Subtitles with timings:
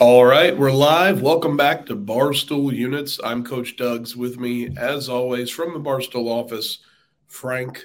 [0.00, 1.20] All right, we're live.
[1.20, 3.20] Welcome back to Barstool Units.
[3.22, 6.78] I'm Coach Duggs with me, as always, from the Barstool office,
[7.26, 7.84] Frank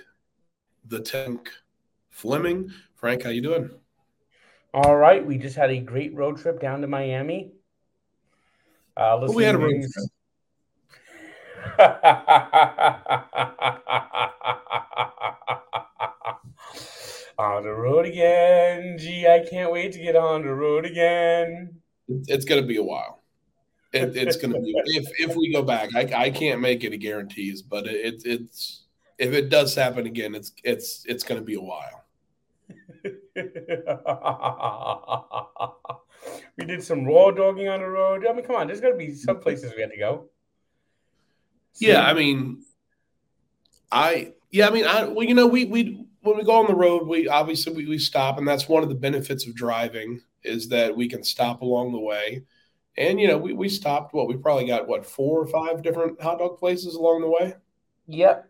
[0.88, 1.51] the Tank
[2.12, 2.71] Fleming.
[2.96, 3.70] Frank, how you doing?
[4.73, 7.51] All right, we just had a great road trip down to Miami.
[8.96, 9.92] Uh, well, we had a road trip.
[17.38, 18.95] on the road again.
[18.98, 21.82] Gee, I can't wait to get on the road again.
[22.08, 23.22] It's going to be a while.
[23.94, 25.95] It, it's going to be if if we go back.
[25.95, 28.84] I, I can't make any guarantees, but it, it's
[29.18, 32.04] if it does happen again, it's it's it's going to be a while.
[36.58, 38.26] we did some raw dogging on the road.
[38.28, 40.30] I mean, come on, there's got to be some places we had to go.
[41.73, 41.88] See?
[41.88, 42.64] Yeah, I mean,
[43.92, 46.76] I yeah, I mean, I well, you know, we we when we go on the
[46.76, 50.70] road, we obviously we, we stop, and that's one of the benefits of driving is
[50.70, 52.44] that we can stop along the way.
[52.98, 56.22] And you know, we, we stopped what we probably got what four or five different
[56.22, 57.56] hot dog places along the way.
[58.08, 58.50] Yep.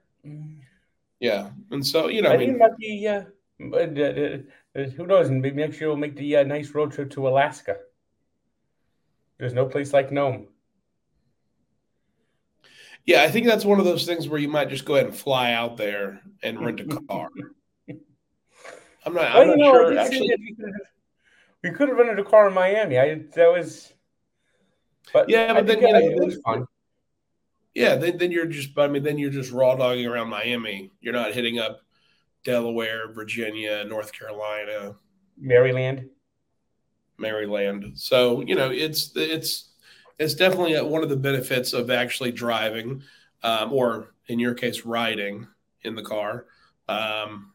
[1.19, 3.23] Yeah, and so you know, I, I mean, might be, uh,
[3.59, 4.37] but, uh,
[4.75, 5.29] uh, who knows?
[5.29, 7.77] Maybe next year we'll make the uh, nice road trip to Alaska.
[9.37, 10.47] There's no place like Nome.
[13.05, 15.15] Yeah, I think that's one of those things where you might just go ahead and
[15.15, 17.29] fly out there and rent a car.
[19.05, 19.35] I'm not.
[19.35, 19.97] I'm not know, sure.
[19.97, 20.35] Actually,
[21.65, 22.99] we could have rented a car in Miami.
[22.99, 23.91] I that was,
[25.11, 26.67] but yeah, but then you know, it was fun.
[27.73, 28.77] Yeah, then, then you're just.
[28.77, 30.91] I mean, then you're just raw dogging around Miami.
[31.01, 31.79] You're not hitting up
[32.43, 34.95] Delaware, Virginia, North Carolina,
[35.39, 36.07] Maryland,
[37.17, 37.93] Maryland.
[37.95, 39.71] So you know, it's it's
[40.19, 43.01] it's definitely one of the benefits of actually driving,
[43.41, 45.47] um, or in your case, riding
[45.81, 46.45] in the car,
[46.85, 47.51] because um,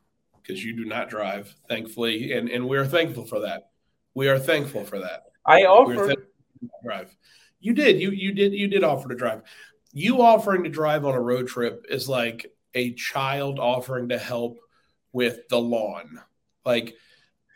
[0.47, 3.70] you do not drive, thankfully, and and we're thankful for that.
[4.15, 5.25] We are thankful for that.
[5.47, 6.17] I offered
[6.85, 7.17] drive.
[7.61, 8.01] You did.
[8.01, 8.53] You you did.
[8.53, 9.43] You did offer to drive.
[9.93, 14.59] You offering to drive on a road trip is like a child offering to help
[15.13, 16.21] with the lawn.
[16.65, 16.97] Like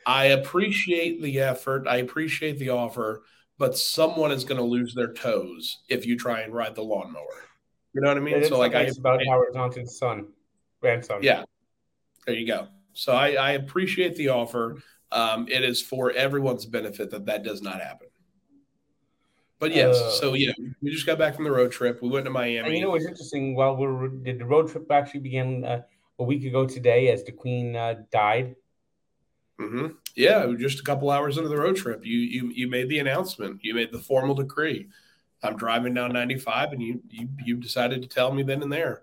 [0.06, 1.87] I appreciate the effort.
[1.88, 3.22] I appreciate the offer,
[3.59, 7.44] but someone is going to lose their toes if you try and ride the lawnmower.
[7.94, 8.44] You know what I mean?
[8.44, 10.28] so like I about I, Howard Johnson's son,
[10.81, 11.20] grandson.
[11.22, 11.44] Yeah.
[12.26, 12.69] There you go.
[12.93, 14.82] So I, I appreciate the offer
[15.14, 18.08] um, it is for everyone's benefit that that does not happen.
[19.60, 20.52] But yes, uh, so yeah,
[20.82, 22.02] we just got back from the road trip.
[22.02, 22.76] We went to Miami.
[22.76, 23.54] you know what's interesting?
[23.54, 25.82] Well, we did the road trip actually began uh,
[26.19, 28.56] a week ago today as the Queen uh, died.
[29.60, 29.86] Mm-hmm.
[30.16, 33.60] Yeah, just a couple hours into the road trip, you you you made the announcement.
[33.62, 34.88] You made the formal decree.
[35.42, 39.02] I'm driving down 95, and you you you decided to tell me then and there,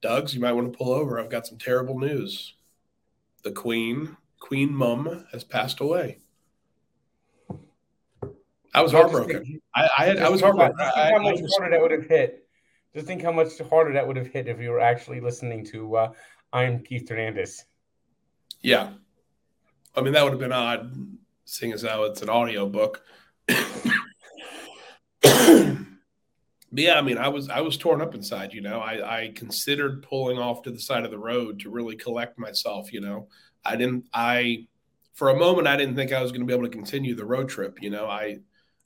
[0.00, 0.34] Duggs.
[0.34, 1.20] You might want to pull over.
[1.20, 2.54] I've got some terrible news.
[3.44, 6.18] The Queen Queen Mum has passed away.
[8.74, 9.60] I was heartbroken.
[9.74, 10.76] I, I, had, I was heartbroken.
[10.78, 12.48] Just think how much harder that would have hit.
[12.94, 15.96] Just think how much harder that would have hit if you were actually listening to
[15.96, 16.12] uh,
[16.52, 17.64] I'm Keith Hernandez.
[18.60, 18.90] Yeah.
[19.94, 20.94] I mean, that would have been odd,
[21.44, 23.02] seeing as how it's an audio book.
[26.72, 28.52] But yeah, I mean, I was I was torn up inside.
[28.52, 31.96] You know, I, I considered pulling off to the side of the road to really
[31.96, 32.92] collect myself.
[32.92, 33.28] You know,
[33.66, 34.06] I didn't.
[34.12, 34.66] I
[35.14, 37.24] for a moment I didn't think I was going to be able to continue the
[37.24, 37.78] road trip.
[37.82, 38.38] You know, I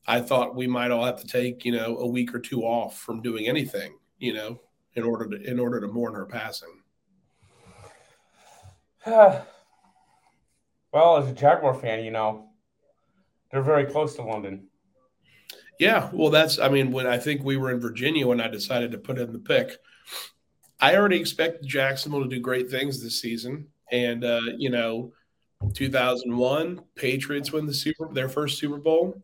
[0.06, 2.98] I thought we might all have to take you know a week or two off
[2.98, 3.96] from doing anything.
[4.18, 4.60] You know,
[4.94, 6.82] in order to in order to mourn her passing.
[9.06, 9.46] well,
[10.92, 12.48] as a Jaguar fan, you know,
[13.50, 14.68] they're very close to London.
[15.78, 16.58] Yeah, well, that's.
[16.58, 19.32] I mean, when I think we were in Virginia when I decided to put in
[19.32, 19.78] the pick,
[20.78, 23.68] I already expected Jacksonville to do great things this season.
[23.92, 25.12] And uh, you know,
[25.74, 29.22] 2001, Patriots win the Super their first Super Bowl.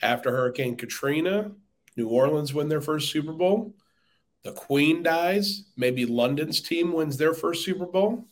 [0.00, 1.50] After Hurricane Katrina,
[1.96, 3.74] New Orleans win their first Super Bowl.
[4.44, 5.64] The Queen dies.
[5.76, 8.24] Maybe London's team wins their first Super Bowl.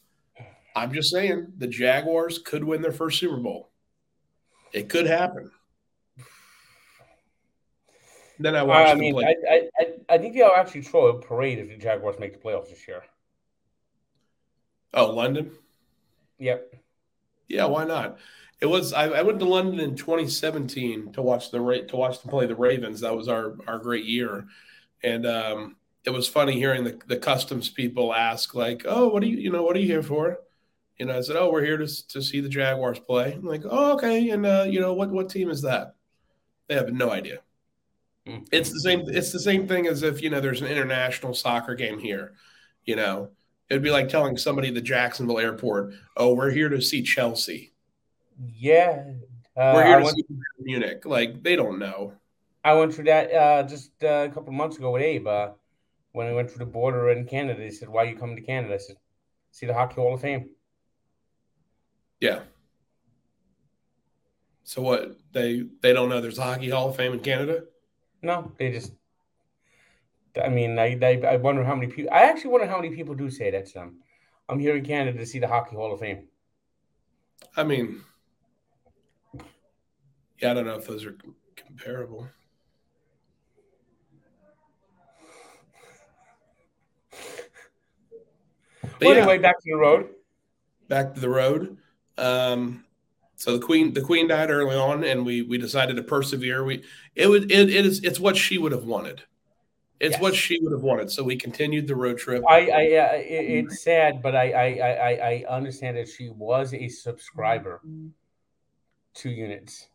[0.76, 3.70] I'm just saying the Jaguars could win their first Super Bowl.
[4.72, 5.50] It could happen.
[8.38, 8.90] Then I watched.
[8.90, 9.34] I mean, I,
[9.80, 12.86] I, I think they'll actually throw a parade if the Jaguars make the playoffs this
[12.86, 13.02] year.
[14.92, 15.50] Oh, London.
[16.38, 16.74] Yep.
[17.48, 18.18] Yeah, why not?
[18.60, 18.92] It was.
[18.92, 22.54] I, I, went to London in 2017 to watch the to watch them play the
[22.54, 23.00] Ravens.
[23.00, 24.46] That was our our great year,
[25.02, 29.26] and um, it was funny hearing the, the customs people ask like, "Oh, what are
[29.26, 29.36] you?
[29.36, 30.38] You know, what are you here for?"
[30.98, 33.62] You know, I said, "Oh, we're here to to see the Jaguars play." I'm like,
[33.68, 35.94] "Oh, okay." And uh, you know, what what team is that?
[36.68, 37.40] They have no idea.
[38.26, 38.44] Mm-hmm.
[38.52, 39.02] It's the same.
[39.06, 42.34] It's the same thing as if you know there's an international soccer game here.
[42.84, 43.30] You know,
[43.68, 47.72] It'd be like telling somebody at the Jacksonville airport, "Oh, we're here to see Chelsea."
[48.54, 49.04] Yeah,
[49.56, 50.24] Uh, We're here I to went, see
[50.60, 51.06] Munich.
[51.06, 52.12] Like they don't know.
[52.62, 55.26] I went through that uh, just uh, a couple months ago with Abe.
[55.26, 55.50] Uh,
[56.12, 58.42] when I went through the border in Canada, he said, "Why are you coming to
[58.42, 58.96] Canada?" I said,
[59.52, 60.50] "See the Hockey Hall of Fame."
[62.20, 62.40] Yeah.
[64.64, 65.16] So what?
[65.32, 67.64] They they don't know there's a hockey hall of fame in Canada.
[68.22, 68.92] No, they just.
[70.44, 72.12] I mean, I, I I wonder how many people.
[72.12, 74.00] I actually wonder how many people do say that to them.
[74.48, 76.28] I'm here in Canada to see the Hockey Hall of Fame.
[77.56, 78.02] I mean,
[80.40, 81.16] yeah, I don't know if those are
[81.56, 82.28] comparable.
[88.98, 90.08] But Well, yeah, anyway, back to the road.
[90.88, 91.76] back to the road.
[92.18, 92.84] Um,
[93.36, 96.64] so the queen, the queen died early on, and we we decided to persevere.
[96.64, 96.84] We
[97.14, 99.22] it would it, it is it's what she would have wanted.
[99.98, 100.20] It's Yes.
[100.20, 101.10] what she would have wanted.
[101.10, 102.42] So we continued the road trip.
[102.48, 106.28] I, I, uh, it, it's sad, but I, I, I, I- I understand that she
[106.30, 107.80] was a subscriber
[109.14, 109.88] to units.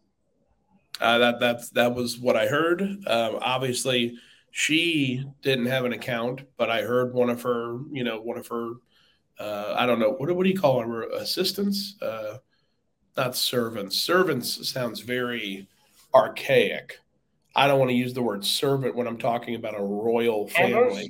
[0.99, 2.81] Uh, that that's that was what I heard.
[2.81, 4.17] Um, obviously,
[4.51, 8.47] she didn't have an account, but I heard one of her, you know, one of
[8.47, 8.73] her,
[9.39, 10.89] uh, I don't know what what do you call them?
[10.91, 12.37] Her assistants, uh,
[13.17, 13.97] not servants.
[13.97, 15.67] Servants sounds very
[16.13, 16.99] archaic.
[17.55, 20.73] I don't want to use the word servant when I'm talking about a royal family.
[20.73, 21.09] Handlers?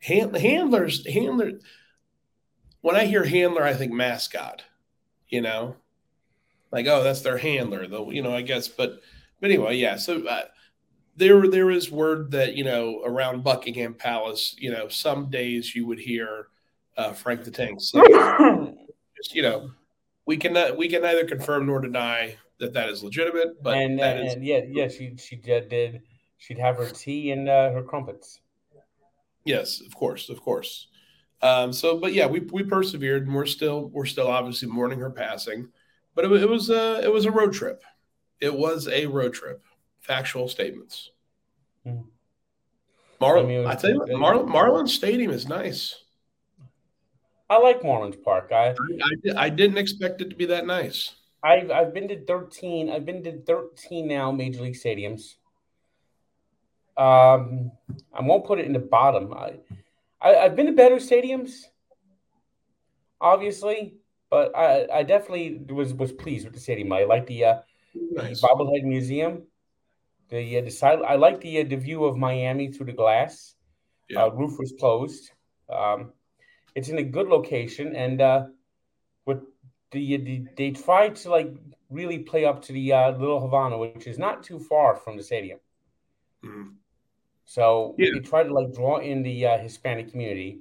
[0.00, 1.52] Hand, handlers, handler.
[2.80, 4.62] When I hear handler, I think mascot.
[5.28, 5.76] You know,
[6.70, 7.86] like oh, that's their handler.
[7.86, 8.68] Though you know, I guess.
[8.68, 9.00] But
[9.40, 9.96] but anyway, yeah.
[9.96, 10.44] So uh,
[11.16, 15.86] there there is word that you know around Buckingham Palace, you know, some days you
[15.86, 16.46] would hear
[16.96, 17.80] uh, Frank the Tank.
[17.80, 17.94] Just,
[19.34, 19.70] you know,
[20.26, 24.18] we can we can neither confirm nor deny that that is legitimate, but and, that
[24.18, 26.02] and, is yeah, yeah, she she did,
[26.38, 28.40] she'd have her tea and uh, her crumpets.
[29.44, 30.88] Yes, of course, of course.
[31.42, 35.10] Um, so, but yeah, we we persevered, and we're still we're still obviously mourning her
[35.10, 35.68] passing,
[36.14, 37.82] but it, it was a it was a road trip.
[38.40, 39.62] It was a road trip.
[40.00, 41.10] Factual statements.
[41.84, 42.02] Hmm.
[43.20, 45.94] Mar- I mean, I tell you what, Mar- Marlins Stadium is nice.
[47.48, 48.50] I like Marlins Park.
[48.52, 51.14] I I, I, I didn't expect it to be that nice.
[51.42, 52.90] I've I've been to thirteen.
[52.90, 55.34] I've been to thirteen now major league stadiums.
[56.96, 57.72] Um,
[58.12, 59.32] I won't put it in the bottom.
[59.34, 59.58] I,
[60.20, 61.64] I I've been to better stadiums,
[63.20, 63.96] obviously,
[64.30, 66.92] but I I definitely was was pleased with the stadium.
[66.92, 67.58] I like the uh,
[67.94, 68.40] Nice.
[68.40, 69.42] the bobblehead museum.
[70.28, 73.54] The uh, the side, I like the uh, the view of Miami through the glass.
[74.08, 74.24] Yeah.
[74.24, 75.30] Uh, roof was closed.
[75.68, 76.12] Um,
[76.74, 78.46] it's in a good location, and uh,
[79.92, 81.54] the, the they tried to like
[81.90, 85.22] really play up to the uh, Little Havana, which is not too far from the
[85.22, 85.60] stadium.
[86.44, 86.74] Mhm.
[87.44, 88.10] So Yeah.
[88.14, 90.60] they tried to like draw in the uh, Hispanic community.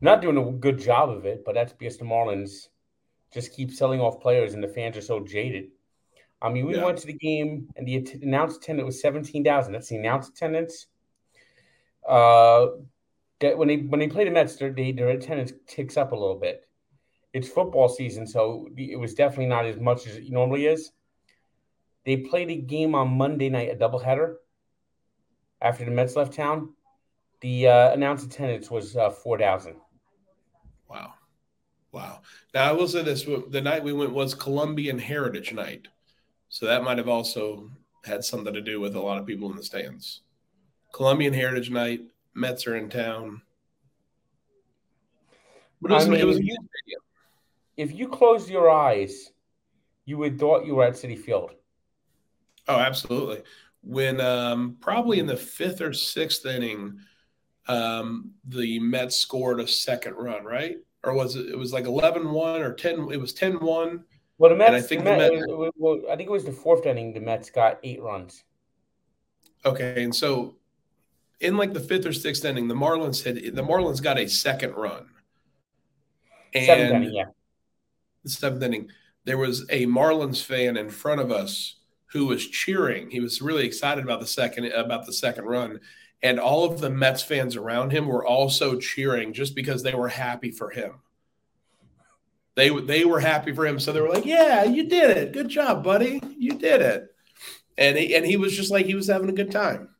[0.00, 2.68] Not doing a good job of it, but that's because the Marlins
[3.32, 5.70] just keep selling off players, and the fans are so jaded.
[6.40, 6.84] I mean, we Yeah.
[6.84, 9.72] went to the game, and the att- announced attendance was seventeen thousand.
[9.72, 10.86] That's the announced attendance.
[12.06, 12.68] Uh,
[13.40, 16.36] that when they when they play the Mets, their their attendance ticks up a little
[16.36, 16.67] bit.
[17.32, 20.92] It's football season, so it was definitely not as much as it normally is.
[22.06, 24.36] They played a game on Monday night, a doubleheader.
[25.60, 26.74] After the Mets left town,
[27.40, 29.76] the uh, announced attendance was uh, four thousand.
[30.88, 31.14] Wow.
[31.92, 32.20] Wow.
[32.54, 35.88] Now I will say this: the night we went was Colombian Heritage Night,
[36.48, 37.70] so that might have also
[38.04, 40.22] had something to do with a lot of people in the stands.
[40.92, 42.02] Colombian Heritage Night,
[42.34, 43.42] Mets are in town.
[45.82, 47.00] But it was, I mean, it was a you- stadium.
[47.78, 49.30] If you closed your eyes,
[50.04, 51.52] you would thought you were at Citi Field.
[52.66, 53.42] Oh, absolutely.
[53.82, 56.98] When um, probably in the fifth or sixth inning,
[57.68, 60.76] um, the Mets scored a second run, right?
[61.04, 61.46] Or was it?
[61.46, 63.08] It was like 11-1 or ten.
[63.12, 64.02] It was 10-1.
[64.38, 66.44] Well, the Mets, I think the the Met- Mets- well, well, I think it was
[66.44, 67.12] the fourth inning.
[67.12, 68.42] The Mets got eight runs.
[69.64, 70.56] Okay, and so
[71.40, 74.74] in like the fifth or sixth inning, the Marlins had the Marlins got a second
[74.74, 75.06] run.
[76.54, 77.26] Seventh inning, yeah.
[78.34, 78.90] The seventh inning,
[79.24, 83.10] there was a Marlins fan in front of us who was cheering.
[83.10, 85.80] He was really excited about the second about the second run,
[86.22, 90.08] and all of the Mets fans around him were also cheering just because they were
[90.08, 90.94] happy for him.
[92.54, 95.32] They they were happy for him, so they were like, "Yeah, you did it.
[95.32, 96.20] Good job, buddy.
[96.36, 97.14] You did it."
[97.76, 99.90] And he, and he was just like he was having a good time.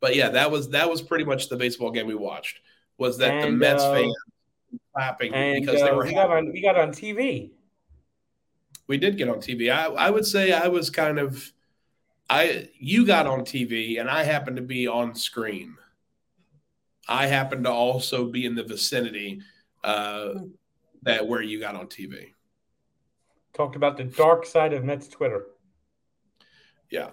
[0.00, 2.58] But yeah, that was that was pretty much the baseball game we watched.
[2.98, 4.14] Was that the Mets uh, fans
[4.94, 7.50] clapping And because they uh, were we happy got on we got on TV.
[8.92, 9.74] We did get on TV.
[9.74, 11.50] I, I would say I was kind of
[12.28, 15.78] I you got on TV and I happened to be on screen.
[17.08, 19.40] I happened to also be in the vicinity
[19.82, 20.34] uh,
[21.04, 22.34] that where you got on TV.
[23.54, 25.46] talked about the dark side of Mets Twitter.
[26.90, 27.12] Yeah,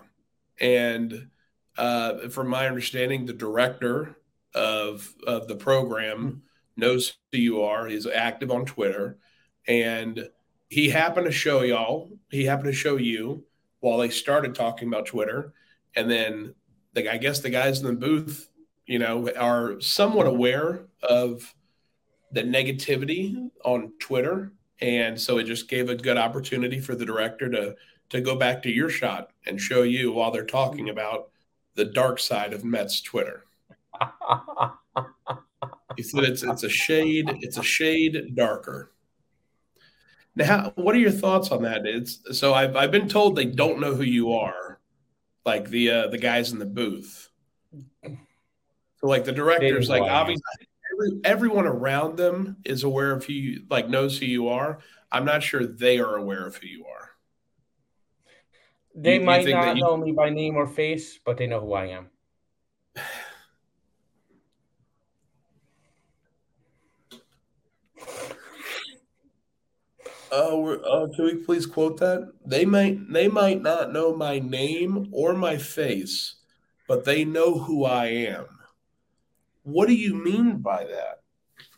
[0.60, 1.30] and
[1.78, 4.18] uh, from my understanding, the director
[4.54, 6.42] of of the program
[6.76, 7.88] knows who you are.
[7.88, 9.18] He's active on Twitter,
[9.66, 10.30] and
[10.70, 12.10] he happened to show y'all.
[12.30, 13.44] He happened to show you
[13.80, 15.54] while they started talking about Twitter,
[15.96, 16.54] and then
[16.94, 18.50] the, I guess the guys in the booth,
[18.86, 21.54] you know, are somewhat aware of
[22.32, 27.50] the negativity on Twitter, and so it just gave a good opportunity for the director
[27.50, 27.76] to
[28.10, 31.30] to go back to your shot and show you while they're talking about
[31.76, 33.46] the dark side of Mets Twitter.
[35.96, 38.92] he said it's it's a shade it's a shade darker.
[40.40, 41.86] Now, what are your thoughts on that?
[41.86, 44.80] It's so I've I've been told they don't know who you are,
[45.46, 47.30] like the uh, the guys in the booth.
[48.04, 50.42] So like the directors, like obviously
[50.94, 54.80] every, everyone around them is aware of who you like knows who you are.
[55.12, 57.10] I'm not sure they are aware of who you are.
[58.96, 61.60] They you, might you not you, know me by name or face, but they know
[61.60, 62.08] who I am.
[70.32, 72.32] Uh, uh, can we please quote that?
[72.46, 76.36] They might they might not know my name or my face,
[76.88, 78.46] but they know who I am.
[79.64, 81.22] What do you mean by that?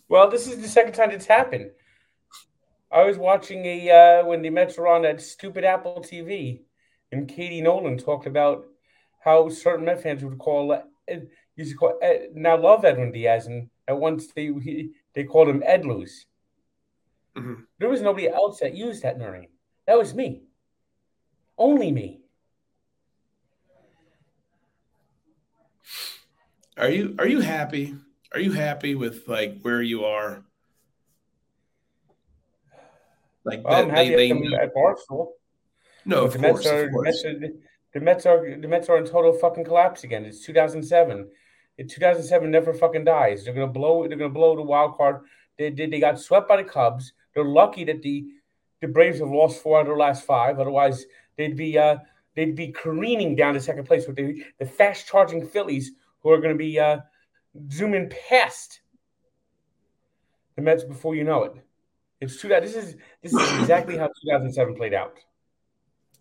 [0.09, 1.71] Well, this is the second time it's happened.
[2.91, 6.61] I was watching a uh, when the Mets were on that stupid Apple TV,
[7.11, 8.65] and Katie Nolan talked about
[9.23, 10.79] how certain Met fans would call uh,
[11.55, 15.47] used to call uh, now love Edwin Diaz, and at once they he, they called
[15.47, 16.25] him Edlus.
[17.37, 17.63] Mm-hmm.
[17.79, 19.47] There was nobody else that used that name.
[19.87, 20.43] That was me.
[21.57, 22.21] Only me.
[26.77, 27.95] Are you are you happy?
[28.33, 30.43] Are you happy with like where you are?
[33.43, 35.27] Like well, that, I'm happy they, they at Barstool.
[36.05, 37.23] No, of the course, Mets are, of course.
[37.23, 37.59] The Mets, are,
[37.93, 40.25] the Mets are the Mets are in total fucking collapse again.
[40.25, 41.29] It's 2007.
[41.77, 43.43] In 2007 never fucking dies.
[43.43, 44.07] They're gonna blow.
[44.07, 45.21] They're gonna blow the wild card.
[45.57, 45.77] They did.
[45.77, 47.13] They, they got swept by the Cubs.
[47.33, 48.27] They're lucky that the
[48.81, 50.59] the Braves have lost four out of their last five.
[50.59, 51.05] Otherwise,
[51.37, 51.97] they'd be uh,
[52.35, 56.37] they'd be careening down to second place with the, the fast charging Phillies, who are
[56.37, 56.99] going to be uh,
[57.71, 58.81] zooming past
[60.55, 61.53] the Mets before you know it.
[62.19, 62.49] It's two.
[62.49, 65.17] This is this is exactly how 2007 played out.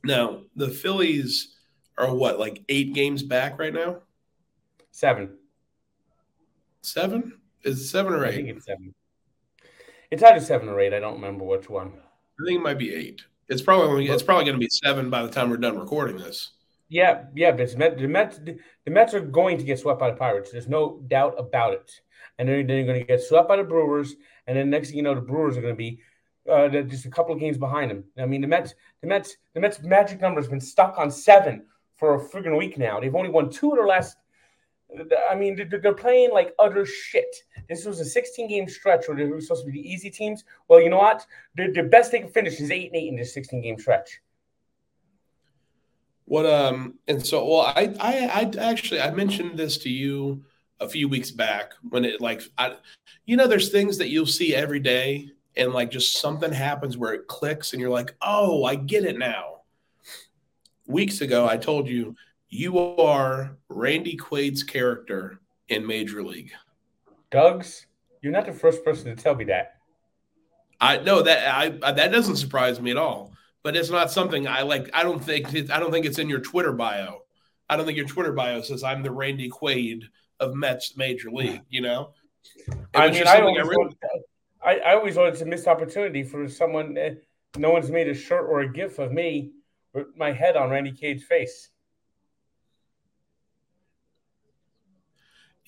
[0.05, 1.57] Now the Phillies
[1.99, 3.99] are what like eight games back right now.
[4.91, 5.37] Seven.
[6.83, 8.29] Seven is it seven or eight?
[8.29, 8.95] I think it's seven.
[10.11, 10.93] It's either seven or eight.
[10.93, 11.93] I don't remember which one.
[12.41, 13.23] I think it might be eight.
[13.49, 16.53] It's probably it's probably going to be seven by the time we're done recording this.
[16.89, 20.51] Yeah, yeah, but the Mets, the Mets are going to get swept by the Pirates.
[20.51, 21.91] There's no doubt about it.
[22.39, 25.03] And then they're going to get swept by the Brewers, and then next thing you
[25.05, 26.01] know, the Brewers are going to be
[26.51, 28.05] uh, just a couple of games behind them.
[28.19, 31.65] I mean, the Mets, the Mets, the Mets' magic number has been stuck on seven
[31.97, 32.99] for a friggin' week now.
[32.99, 34.17] They've only won two of their last
[35.31, 37.35] I mean, they're playing like utter shit.
[37.69, 40.45] This was a 16 game stretch where they were supposed to be the easy teams.
[40.69, 41.25] Well, you know what?
[41.57, 44.21] The, the best they can finish is eight and eight in this 16 game stretch.
[46.25, 50.45] What um and so well I I I actually I mentioned this to you
[50.79, 52.77] a few weeks back when it like I
[53.27, 57.15] you know there's things that you'll see every day and like just something happens where
[57.15, 59.63] it clicks and you're like oh I get it now.
[60.87, 62.15] Weeks ago I told you
[62.51, 66.53] you are Randy Quaid's character in Major League.
[67.31, 67.87] Duggs,
[68.21, 69.77] you're not the first person to tell me that.
[70.81, 73.33] I know that I that doesn't surprise me at all.
[73.63, 74.89] But it's not something I like.
[74.95, 77.23] I don't think it, I don't think it's in your Twitter bio.
[77.69, 80.05] I don't think your Twitter bio says I'm the Randy Quaid
[80.41, 81.61] of Mets Major League.
[81.69, 82.13] You know,
[82.67, 83.97] it I mean, I always, I, really...
[84.65, 86.97] I, I always it's a missed opportunity for someone.
[86.97, 87.11] Uh,
[87.59, 89.51] no one's made a shirt or a GIF of me
[89.93, 91.70] with my head on Randy Quaid's face.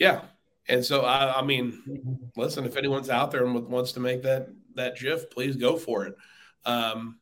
[0.02, 0.23] Yeah.
[0.68, 4.49] And so I, I mean, listen, if anyone's out there and wants to make that
[4.75, 6.16] that GIF, please go for it.
[6.64, 7.21] Um,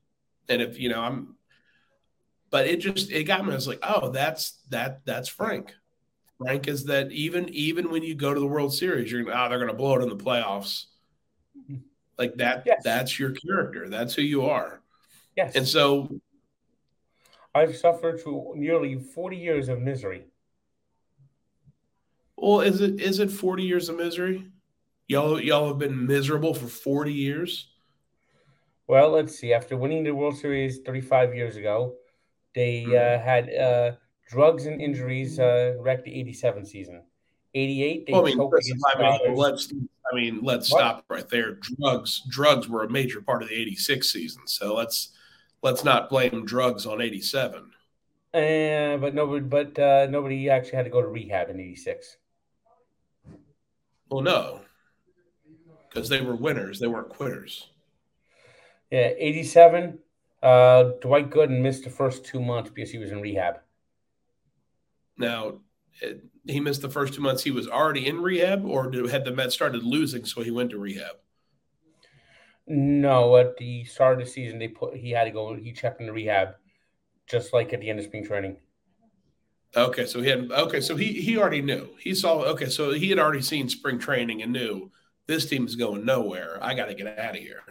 [0.48, 1.36] and if you know, I'm,
[2.50, 3.52] but it just it got me.
[3.52, 5.74] I was like, oh, that's that that's Frank.
[6.38, 9.58] Frank is that even even when you go to the World Series, you're oh, they're
[9.58, 10.86] going to blow it in the playoffs.
[12.18, 12.62] Like that.
[12.64, 12.82] Yes.
[12.82, 13.90] That's your character.
[13.90, 14.80] That's who you are.
[15.36, 15.54] Yes.
[15.54, 16.20] And so,
[17.54, 20.24] I've suffered through nearly forty years of misery
[22.40, 24.46] well, is it is it 40 years of misery?
[25.08, 27.68] Y'all y'all have been miserable for 40 years?
[28.86, 29.52] Well, let's see.
[29.52, 31.94] After winning the World Series 35 years ago,
[32.54, 32.92] they mm-hmm.
[32.92, 33.92] uh, had uh,
[34.28, 37.02] drugs and injuries uh, wrecked the 87 season.
[37.54, 39.72] 88, they well, I mean, listen, I mean, let's
[40.10, 40.78] I mean, let's what?
[40.78, 41.54] stop right there.
[41.54, 44.46] Drugs drugs were a major part of the 86 season.
[44.46, 45.10] So let's
[45.62, 47.70] let's not blame drugs on 87.
[48.32, 52.16] And eh, but nobody, but uh, nobody actually had to go to rehab in '86.
[54.10, 54.60] Well, no,
[55.88, 57.68] because they were winners; they weren't quitters.
[58.90, 59.98] Yeah, '87.
[60.42, 63.60] Uh, Dwight Gooden missed the first two months because he was in rehab.
[65.18, 65.58] Now,
[66.00, 67.44] it, he missed the first two months.
[67.44, 70.70] He was already in rehab, or did, had the Mets started losing, so he went
[70.70, 71.16] to rehab?
[72.66, 75.54] No, at the start of the season, they put he had to go.
[75.54, 76.54] He checked into rehab
[77.26, 78.56] just like at the end of spring training.
[79.76, 81.90] Okay, so he had okay, so he he already knew.
[81.98, 84.90] He saw okay, so he had already seen spring training and knew
[85.26, 86.58] this team is going nowhere.
[86.60, 87.62] I got to get out of here.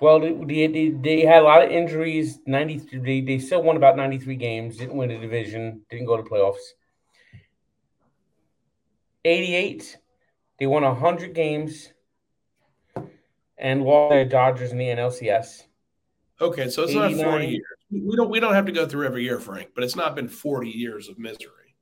[0.00, 2.38] Well, they, they, they had a lot of injuries.
[2.46, 4.78] Ninety they, they still won about ninety three games.
[4.78, 5.82] Didn't win the division.
[5.90, 6.64] Didn't go to playoffs.
[9.26, 9.98] Eighty eight,
[10.58, 11.90] they won hundred games,
[13.58, 15.64] and lost the Dodgers in the NLCS.
[16.40, 17.16] Okay, so it's 89.
[17.16, 17.62] not 40 years.
[18.02, 20.28] We don't we don't have to go through every year, Frank, but it's not been
[20.28, 21.76] 40 years of misery.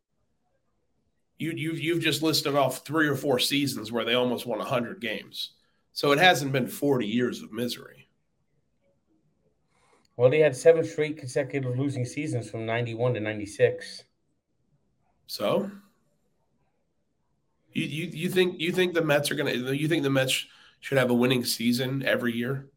[1.39, 5.01] You you you've just listed off three or four seasons where they almost won 100
[5.01, 5.53] games.
[5.93, 8.09] So it hasn't been 40 years of misery.
[10.17, 14.05] Well, they had seven straight consecutive losing seasons from 91 to 96.
[15.27, 15.71] So,
[17.73, 20.47] you you you think you think the Mets are going to you think the Mets
[20.81, 22.69] should have a winning season every year?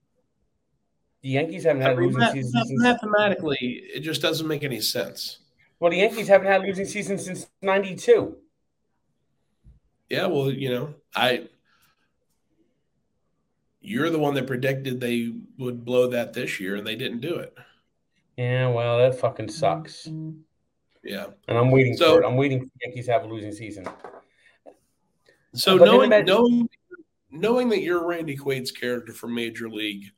[1.25, 2.71] The Yankees haven't had losing seasons.
[2.83, 5.39] Mathematically, it just doesn't make any sense.
[5.79, 8.37] Well, the Yankees haven't had losing season since '92.
[10.07, 11.47] Yeah, well, you know, I
[13.81, 17.37] you're the one that predicted they would blow that this year, and they didn't do
[17.37, 17.57] it.
[18.37, 20.05] Yeah, well, that fucking sucks.
[21.03, 22.27] Yeah, and I'm waiting so, for it.
[22.27, 23.87] I'm waiting for the Yankees to have a losing season.
[25.55, 26.69] So knowing knowing
[27.31, 30.11] knowing that you're Randy Quaid's character from Major League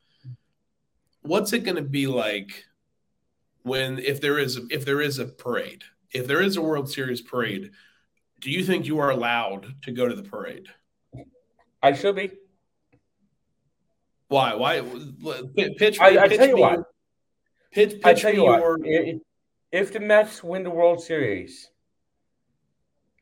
[1.22, 2.64] what's it going to be like
[3.62, 6.90] when if there is a, if there is a parade, if there is a World
[6.90, 7.70] Series parade?
[8.40, 10.68] Do you think you are allowed to go to the parade?
[11.82, 12.30] I should be.
[14.28, 14.54] Why?
[14.54, 14.82] Why?
[15.76, 15.98] Pitch.
[16.00, 16.80] I, I pitch tell you what.
[17.72, 17.92] Pitch.
[17.94, 18.78] pitch I tell you your...
[18.78, 19.20] what.
[19.70, 21.70] If the Mets win the World Series,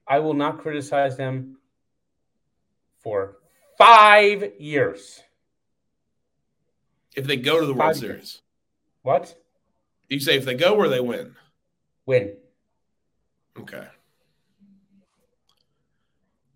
[0.07, 1.59] I will not criticize them
[3.01, 3.39] for
[3.79, 5.23] five years.
[7.17, 8.43] If they go to the World Series.
[9.03, 9.35] What?
[10.09, 11.35] You say if they go or they win?
[12.05, 12.37] Win.
[13.59, 13.87] Okay.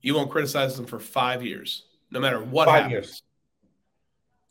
[0.02, 2.92] You won't criticize them for five years, no matter what five happens.
[2.92, 3.22] Years.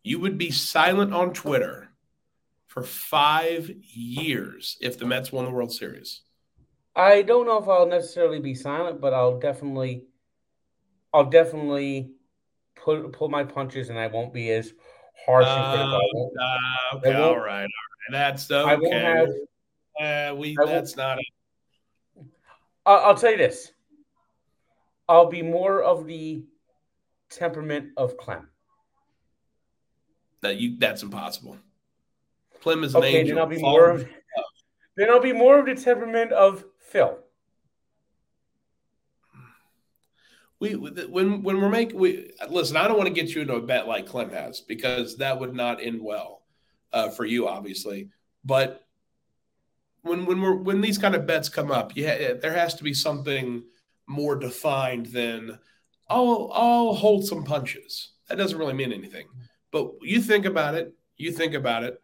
[0.03, 1.89] You would be silent on Twitter
[2.67, 6.21] for five years if the Mets won the World Series.
[6.95, 10.05] I don't know if I'll necessarily be silent, but I'll definitely,
[11.13, 12.11] I'll definitely
[12.75, 14.73] pull pull my punches, and I won't be as
[15.25, 15.49] harsh uh.
[15.49, 17.67] Uh, okay, all right, all right.
[18.11, 18.89] That's okay.
[18.89, 19.29] Have,
[19.99, 21.19] uh, we that's not.
[21.19, 21.23] A...
[22.85, 23.71] I'll, I'll tell you this.
[25.07, 26.43] I'll be more of the
[27.29, 28.49] temperament of Clem.
[30.41, 31.57] That you that's impossible.
[32.61, 33.35] Clem is an okay, angel.
[33.35, 34.07] Then I'll be more of,
[34.97, 37.17] then I'll be more of the temperament of Phil.
[40.59, 42.77] We when when we're making we listen.
[42.77, 45.53] I don't want to get you into a bet like Clem has because that would
[45.53, 46.41] not end well
[46.91, 48.09] uh, for you, obviously.
[48.43, 48.85] But
[50.01, 52.93] when when we're when these kind of bets come up, yeah, there has to be
[52.93, 53.63] something
[54.05, 55.57] more defined than
[56.09, 58.11] I'll I'll hold some punches.
[58.27, 59.27] That doesn't really mean anything.
[59.71, 62.01] But you think about it, you think about it,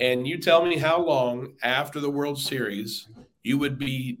[0.00, 3.08] and you tell me how long after the World Series
[3.44, 4.18] you would be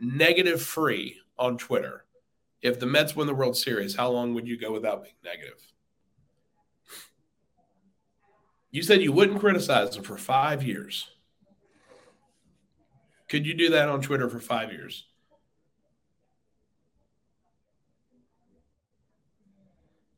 [0.00, 2.05] negative free on Twitter
[2.66, 5.60] if the Mets win the World Series, how long would you go without being negative?
[8.72, 11.08] You said you wouldn't criticize them for five years.
[13.28, 15.06] Could you do that on Twitter for five years?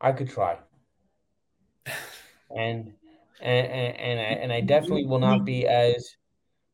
[0.00, 0.58] I could try.
[2.56, 2.94] and
[3.40, 6.16] and and I, and I definitely will not be as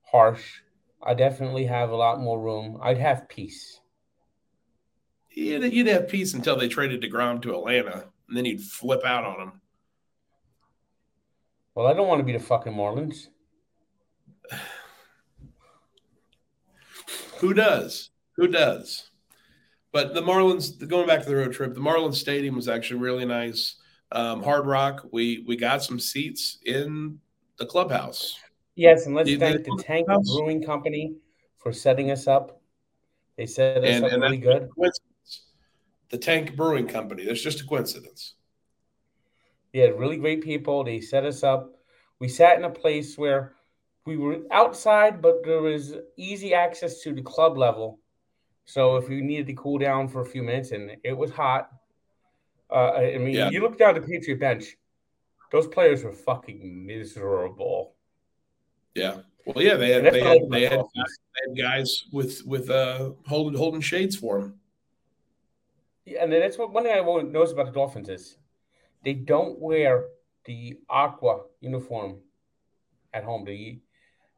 [0.02, 0.60] harsh.
[1.02, 2.78] I definitely have a lot more room.
[2.80, 3.80] I'd have peace
[5.34, 9.24] you'd, you'd have peace until they traded DeGrom to Atlanta, and then you'd flip out
[9.24, 9.60] on them.
[11.74, 13.28] Well, I don't want to be the fucking Marlins.
[17.38, 18.10] Who does?
[18.36, 19.10] Who does?
[19.92, 23.24] But the Marlins, going back to the road trip, the Marlins Stadium was actually really
[23.24, 23.76] nice.
[24.12, 27.18] Um, Hard Rock, we we got some seats in
[27.58, 28.38] the clubhouse.
[28.76, 31.14] Yes, and let's thank the Tank Brewing Company
[31.58, 32.60] for setting us up.
[33.36, 34.68] They set us and, up and really good
[36.10, 37.24] the Tank Brewing Company.
[37.24, 38.34] That's just a coincidence.
[39.72, 40.84] They had really great people.
[40.84, 41.74] They set us up.
[42.20, 43.54] We sat in a place where
[44.06, 47.98] we were outside, but there was easy access to the club level.
[48.66, 51.70] So if we needed to cool down for a few minutes, and it was hot,
[52.70, 53.50] uh, I mean, yeah.
[53.50, 54.76] you look down the Patriot bench;
[55.50, 57.94] those players were fucking miserable.
[58.94, 59.18] Yeah.
[59.46, 63.58] Well, yeah, they had they had, they had, they had guys with with uh holding
[63.58, 64.60] holding shades for them.
[66.04, 68.36] Yeah, and that's what one thing I notice about the Dolphins is
[69.04, 70.04] they don't wear
[70.44, 72.18] the aqua uniform
[73.12, 73.44] at home.
[73.44, 73.80] They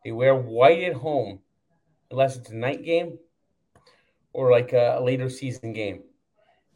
[0.04, 1.40] they wear white at home
[2.10, 3.18] unless it's a night game
[4.32, 6.02] or like a, later season game.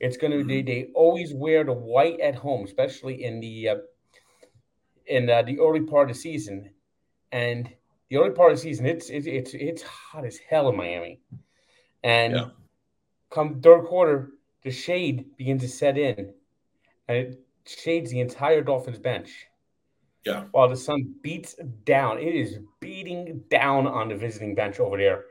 [0.00, 0.48] It's going to mm-hmm.
[0.48, 3.76] they, they always wear the white at home, especially in the uh,
[5.06, 6.70] in uh, the early part of the season.
[7.32, 7.70] And
[8.08, 11.20] the early part of the season, it's it's it's, it's hot as hell in Miami.
[12.02, 12.46] And yeah.
[13.30, 14.30] come third quarter,
[14.62, 16.32] the shade begins to set in,
[17.08, 19.46] and it shades the entire Dolphins bench.
[20.24, 20.44] Yeah.
[20.50, 25.24] While the sun beats down, it is beating down on the visiting bench over there.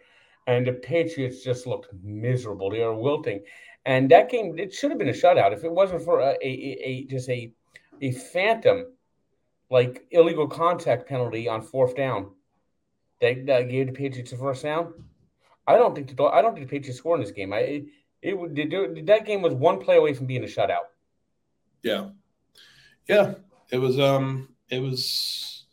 [0.47, 2.71] And the Patriots just looked miserable.
[2.71, 3.43] They are wilting.
[3.85, 6.77] And that game, it should have been a shutout if it wasn't for a, a,
[6.83, 7.53] a just a
[8.01, 8.85] a phantom
[9.69, 12.31] like illegal contact penalty on fourth down
[13.21, 14.93] that, that gave the Patriots the first down.
[15.67, 17.53] I don't think the I don't think the Patriots scored in this game.
[17.53, 17.83] I
[18.21, 20.87] it, it that game was one play away from being a shutout.
[21.83, 22.09] Yeah,
[23.07, 23.35] yeah,
[23.71, 23.99] it was.
[23.99, 25.65] Um, it was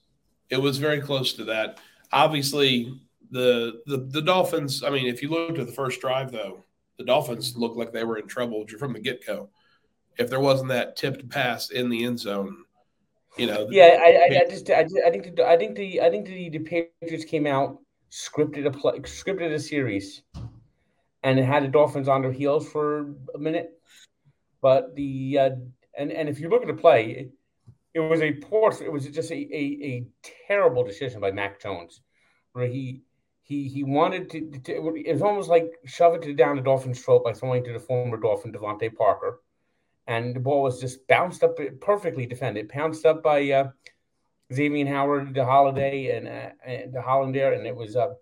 [0.51, 1.79] it was very close to that.
[2.13, 4.83] Obviously, the the the Dolphins.
[4.83, 6.65] I mean, if you looked at the first drive, though,
[6.99, 9.51] the Dolphins looked like they were in trouble from the get go.
[10.19, 12.65] If there wasn't that tipped pass in the end zone,
[13.37, 13.67] you know.
[13.71, 16.27] Yeah, I, I, I just, I, just, I think, the, I think the, I think
[16.27, 17.79] the, the Patriots came out
[18.11, 20.23] scripted a play, scripted a series,
[21.27, 23.73] and it had the Dolphins on their heels for a minute.
[24.63, 25.51] But the, uh,
[25.99, 27.31] and and if you look at the play,
[27.95, 28.73] it was a poor.
[28.81, 30.07] It was just a, a, a
[30.47, 32.01] terrible decision by Mac Jones,
[32.53, 33.03] where he
[33.43, 37.25] he he wanted to, to, It was almost like shoving it down the Dolphins' throat
[37.25, 39.41] by throwing to the former Dolphin DeVante Parker,
[40.07, 43.71] and the ball was just bounced up perfectly defended, pounced up by uh,
[44.55, 48.15] Xavier Howard, the Holiday, and, uh, and the Hollander, and it was uh,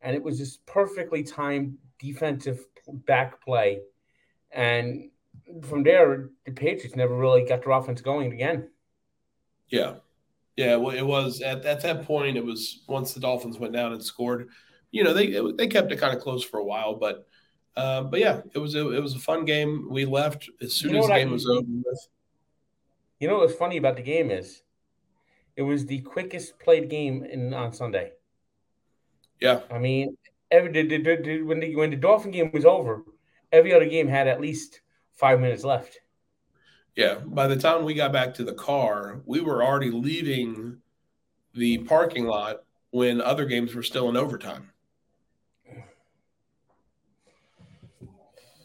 [0.00, 3.80] and it was just perfectly timed defensive back play,
[4.50, 5.10] and
[5.62, 8.70] from there the Patriots never really got their offense going again.
[9.68, 9.94] Yeah.
[10.56, 12.36] Yeah, well, it was at, at that point.
[12.36, 14.50] It was once the Dolphins went down and scored.
[14.92, 17.26] You know, they they kept it kind of close for a while, but
[17.76, 19.88] uh, but yeah, it was a, it was a fun game.
[19.90, 22.08] We left as soon you know as the game I, was over with.
[23.18, 24.62] You know what's funny about the game is,
[25.56, 28.12] it was the quickest played game in on Sunday.
[29.40, 30.16] Yeah, I mean,
[30.54, 33.02] every when the when the Dolphin game was over,
[33.52, 34.80] every other game had at least
[35.14, 35.98] five minutes left.
[36.96, 37.16] Yeah.
[37.24, 40.78] By the time we got back to the car, we were already leaving
[41.54, 44.70] the parking lot when other games were still in overtime.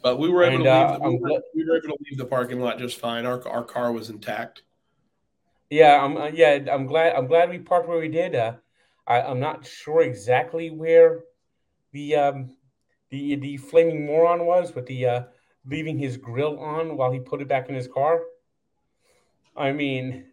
[0.02, 0.90] But we were able and, to leave.
[0.90, 3.26] Uh, the, we, were, we, were, able to leave the parking lot just fine.
[3.26, 4.64] Our our car was intact.
[5.70, 6.16] Yeah, I'm.
[6.16, 7.16] Uh, yeah, I'm glad.
[7.16, 8.34] I'm glad we parked where we did.
[8.34, 8.54] Uh,
[9.06, 11.24] I, I'm not sure exactly where
[11.92, 12.56] the um
[13.10, 15.24] the the flaming moron was, with the uh,
[15.66, 18.22] leaving his grill on while he put it back in his car.
[19.56, 20.26] I mean,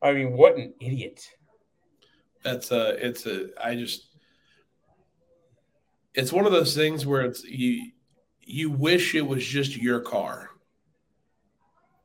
[0.00, 1.28] I mean, what an idiot!
[2.42, 3.04] That's a.
[3.04, 3.48] It's a.
[3.62, 4.06] I just.
[6.14, 7.90] It's one of those things where it's you.
[8.46, 10.50] You wish it was just your car.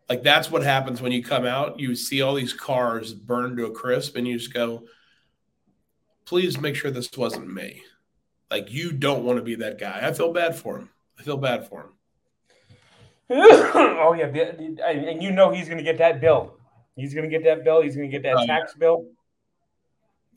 [0.07, 1.79] Like that's what happens when you come out.
[1.79, 4.83] You see all these cars burned to a crisp, and you just go,
[6.29, 7.81] "Please make sure this wasn't me."
[8.51, 9.99] Like you don't want to be that guy.
[10.03, 10.89] I feel bad for him.
[11.19, 11.89] I feel bad for him.
[13.31, 16.55] oh yeah, and you know he's going to get that bill.
[16.95, 17.81] He's going to get that bill.
[17.81, 18.79] He's going to get that oh, tax yeah.
[18.79, 19.07] bill.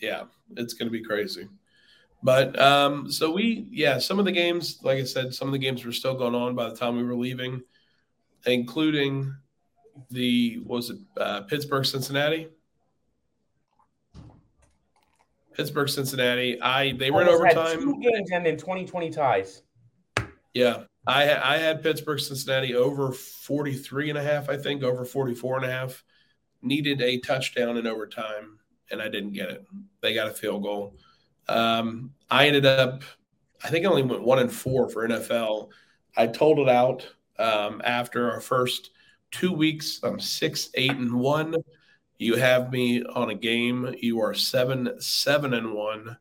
[0.00, 0.22] Yeah,
[0.56, 1.48] it's going to be crazy.
[2.22, 5.58] But um, so we, yeah, some of the games, like I said, some of the
[5.58, 7.62] games were still going on by the time we were leaving,
[8.46, 9.34] including
[10.10, 12.48] the was it uh, Pittsburgh Cincinnati.
[15.54, 16.60] Pittsburgh Cincinnati.
[16.60, 17.80] I they were in overtime.
[17.80, 19.62] two games and in 2020 ties.
[20.54, 20.84] Yeah.
[21.06, 25.64] I I had Pittsburgh Cincinnati over 43 and a half, I think, over 44 and
[25.66, 26.04] a half.
[26.62, 28.58] Needed a touchdown in overtime,
[28.90, 29.66] and I didn't get it.
[30.00, 30.96] They got a field goal.
[31.48, 33.02] Um, I ended up,
[33.64, 35.70] I think I only went one and four for NFL.
[36.16, 37.04] I totaled out
[37.38, 38.90] um, after our first
[39.32, 39.98] two weeks.
[40.04, 41.56] I'm six, eight, and one.
[42.18, 43.94] You have me on a game.
[44.00, 46.16] You are seven, seven, and one,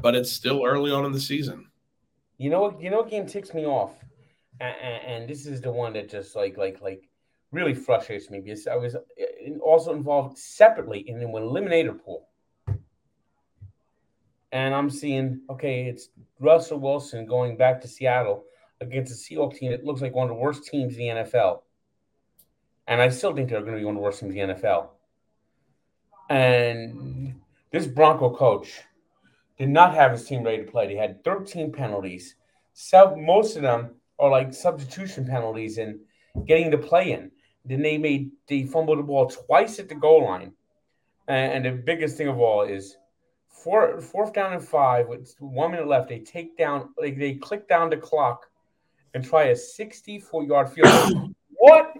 [0.00, 1.66] but it's still early on in the season.
[2.38, 2.80] You know what?
[2.80, 3.92] You know what game ticks me off,
[4.60, 4.76] and,
[5.06, 7.08] and, this is the one that just like like like
[7.52, 9.00] really frustrates me because I was uh,
[9.62, 12.28] also involved separately in an eliminator pool.
[14.52, 18.44] And I'm seeing, okay, it's Russell Wilson going back to Seattle
[18.80, 21.62] against a Seahawks team that looks like one of the worst teams in the NFL.
[22.86, 24.54] And I still think they're going to be one of the worst teams in the
[24.54, 24.88] NFL.
[26.30, 27.34] And
[27.72, 28.80] this Bronco coach
[29.58, 30.86] did not have his team ready to play.
[30.86, 32.36] They had 13 penalties.
[32.72, 35.98] So most of them are like substitution penalties and
[36.46, 37.32] getting the play in.
[37.64, 40.52] Then they made they fumbled the ball twice at the goal line.
[41.28, 42.96] And, the biggest thing of all is
[43.46, 46.08] four, fourth down and five with one minute left.
[46.08, 48.46] They take down, they, they click down the clock
[49.14, 51.34] and try a 64 yard field.
[51.50, 51.94] what?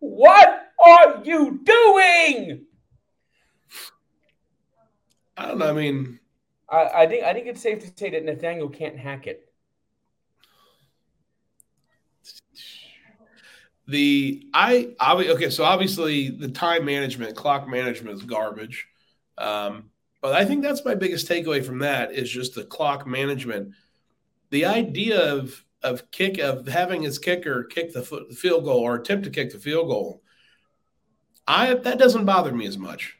[0.00, 2.66] What are you doing?
[5.36, 5.70] I don't know.
[5.70, 6.20] I mean,
[6.68, 9.48] I, I think I think it's safe to say that Nathaniel can't hack it.
[13.88, 18.86] The I, I okay, so obviously the time management, clock management is garbage.
[19.38, 19.90] Um,
[20.20, 23.74] but I think that's my biggest takeaway from that is just the clock management.
[24.50, 28.78] The idea of of kick of having his kicker kick the, foot, the field goal
[28.78, 30.21] or attempt to kick the field goal,
[31.46, 33.18] I that doesn't bother me as much.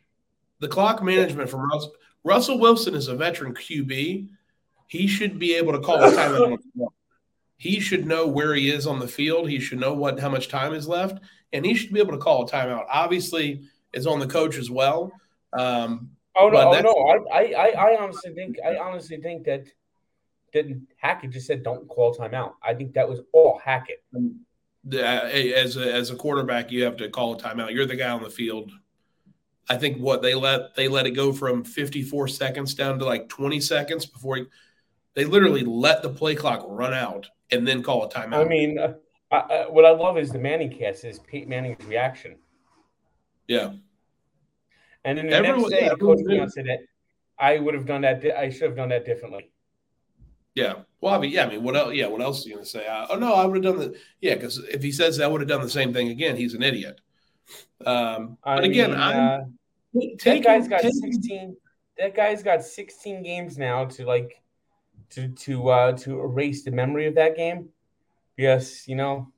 [0.61, 1.93] The clock management from Russell,
[2.25, 4.29] Russell Wilson is a veteran QB.
[4.87, 6.59] He should be able to call a timeout.
[7.57, 9.49] he should know where he is on the field.
[9.49, 11.19] He should know what how much time is left,
[11.53, 12.85] and he should be able to call a timeout.
[12.89, 15.13] Obviously, it's on the coach as well.
[15.53, 17.29] Um, oh no, oh, no!
[17.33, 19.67] I, I, I honestly think I honestly think that
[20.53, 22.55] didn't Hackett just said don't call timeout.
[22.63, 24.03] I think that was all Hackett.
[24.91, 27.73] As a, as a quarterback, you have to call a timeout.
[27.73, 28.73] You're the guy on the field.
[29.69, 33.29] I think what they let they let it go from 54 seconds down to like
[33.29, 34.45] 20 seconds before he,
[35.15, 38.45] they literally let the play clock run out and then call a timeout.
[38.45, 38.95] I mean, uh,
[39.31, 42.37] I, what I love is the Manning cast is Peyton Manning's reaction.
[43.47, 43.73] Yeah.
[45.05, 46.79] And then the Everyone, next day, yeah, coach said that
[47.39, 48.25] I would have done that.
[48.39, 49.51] I should have done that differently.
[50.55, 50.75] Yeah.
[51.01, 51.47] Well, I mean, yeah.
[51.47, 51.95] I mean, what else?
[51.95, 52.09] Yeah.
[52.09, 52.87] What else are you going to say?
[52.87, 53.99] Uh, oh no, I would have done the.
[54.21, 56.63] Yeah, because if he says I would have done the same thing again, he's an
[56.63, 57.01] idiot.
[57.85, 59.45] Um, but again, mean, I'm uh,
[60.25, 61.57] that guy's got taking, sixteen.
[61.99, 64.43] That guy's got sixteen games now to like
[65.11, 67.69] to to uh to erase the memory of that game.
[68.37, 69.33] Yes, you know,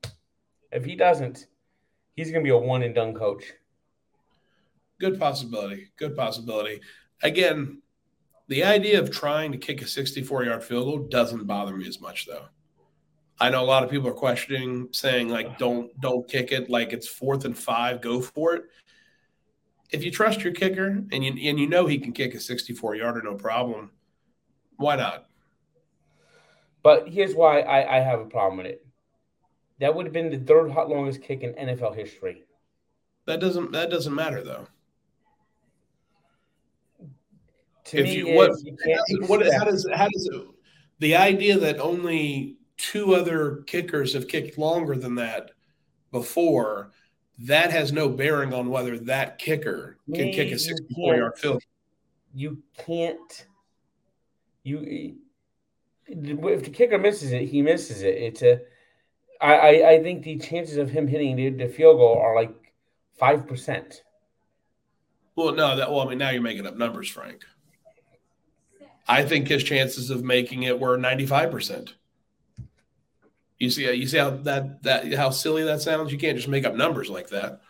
[0.70, 1.46] if he doesn't,
[2.14, 3.44] he's going to be a one and done coach.
[5.00, 5.90] Good possibility.
[5.96, 6.80] Good possibility.
[7.22, 7.82] Again,
[8.48, 12.00] the idea of trying to kick a 64 yard field goal doesn't bother me as
[12.00, 12.46] much though.
[13.40, 16.92] I know a lot of people are questioning, saying like, "Don't don't kick it like
[16.92, 18.64] it's fourth and five, go for it."
[19.90, 22.96] If you trust your kicker and you and you know he can kick a 64
[22.96, 23.90] yarder, no problem.
[24.76, 25.26] Why not?
[26.82, 28.86] But here's why I, I have a problem with it.
[29.80, 32.44] That would have been the third longest kick in NFL history.
[33.26, 34.68] That doesn't that doesn't matter though
[37.84, 40.46] to if me, you, what, you what how does how does it,
[41.00, 45.50] the idea that only two other kickers have kicked longer than that
[46.10, 46.92] before
[47.38, 51.62] that has no bearing on whether that kicker can kick a 64 yard field.
[52.34, 53.46] You can't.
[54.62, 55.16] You
[56.06, 58.16] if the kicker misses it, he misses it.
[58.16, 58.60] It's a.
[59.40, 62.54] I I, I think the chances of him hitting the, the field goal are like
[63.18, 64.02] five percent.
[65.36, 67.44] Well, no, that well, I mean, now you're making up numbers, Frank.
[69.06, 71.92] I think his chances of making it were 95%.
[73.58, 76.12] You see, you see how that that how silly that sounds.
[76.12, 77.60] You can't just make up numbers like that.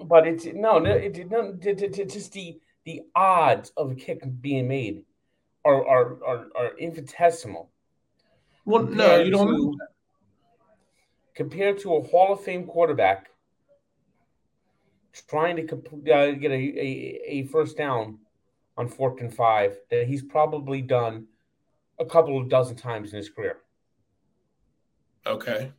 [0.00, 4.68] But it's no, no, it, no, it's just the the odds of a kick being
[4.68, 5.04] made
[5.64, 7.70] are are are, are infinitesimal.
[8.64, 9.48] Well, no, you don't.
[9.48, 9.78] To,
[11.34, 13.28] compared to a Hall of Fame quarterback
[15.28, 18.18] trying to uh, get a, a, a first down
[18.78, 21.26] on fourth and five that he's probably done
[21.98, 23.58] a couple of dozen times in his career.
[25.26, 25.72] Okay.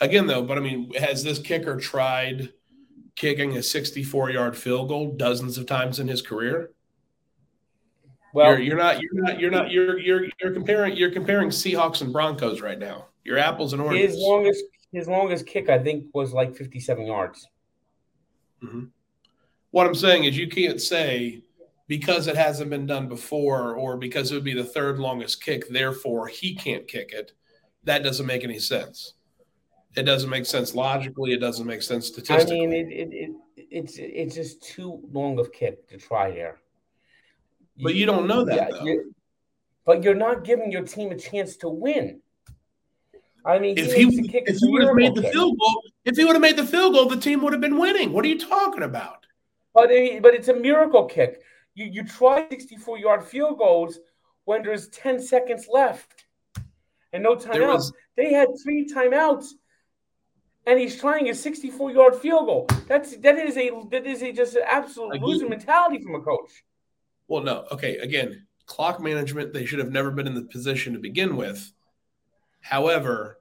[0.00, 2.52] Again, though, but I mean, has this kicker tried
[3.14, 6.72] kicking a 64 yard field goal dozens of times in his career?
[8.32, 12.00] Well, you're, you're, not, you're not, you're not, you're, you're, you're comparing, you're comparing Seahawks
[12.00, 13.08] and Broncos right now.
[13.22, 14.14] You're apples and oranges.
[14.14, 17.46] His longest, his longest kick, I think, was like 57 yards.
[18.62, 18.84] Mm-hmm.
[19.72, 21.42] What I'm saying is, you can't say
[21.90, 25.68] because it hasn't been done before or because it would be the third longest kick,
[25.68, 27.32] therefore he can't kick it.
[27.82, 29.14] That doesn't make any sense.
[29.96, 31.32] It doesn't make sense logically.
[31.32, 32.62] It doesn't make sense statistically.
[32.62, 36.60] I mean, it, it, it it's it's just too long of kick to try here.
[37.82, 38.70] But you, you don't know that.
[38.72, 39.04] Yeah, you're,
[39.84, 42.20] but you're not giving your team a chance to win.
[43.44, 45.32] I mean, if he, he if he would have made the kick.
[45.32, 47.78] field goal, if he would have made the field goal, the team would have been
[47.78, 48.12] winning.
[48.12, 49.26] What are you talking about?
[49.74, 51.42] But eh, but it's a miracle kick.
[51.74, 53.98] You you try 64 yard field goals
[54.44, 56.24] when there's 10 seconds left
[57.12, 57.74] and no timeouts.
[57.74, 59.48] Was, they had three timeouts,
[60.66, 62.66] and he's trying a 64 yard field goal.
[62.86, 66.20] That's that is a that is a just an absolute again, loser mentality from a
[66.20, 66.64] coach.
[67.28, 67.96] Well, no, okay.
[67.98, 69.52] Again, clock management.
[69.52, 71.72] They should have never been in the position to begin with.
[72.60, 73.38] However,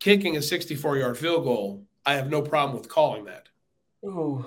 [0.00, 3.48] kicking a 64 yard field goal, I have no problem with calling that.
[4.04, 4.44] Ooh.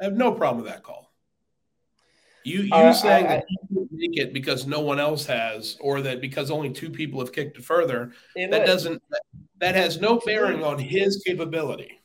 [0.00, 1.05] I have no problem with that call.
[2.46, 6.00] You you uh, saying I, that you make it because no one else has, or
[6.02, 9.02] that because only two people have kicked it further, that doesn't
[9.58, 12.00] that has no bearing on his capability.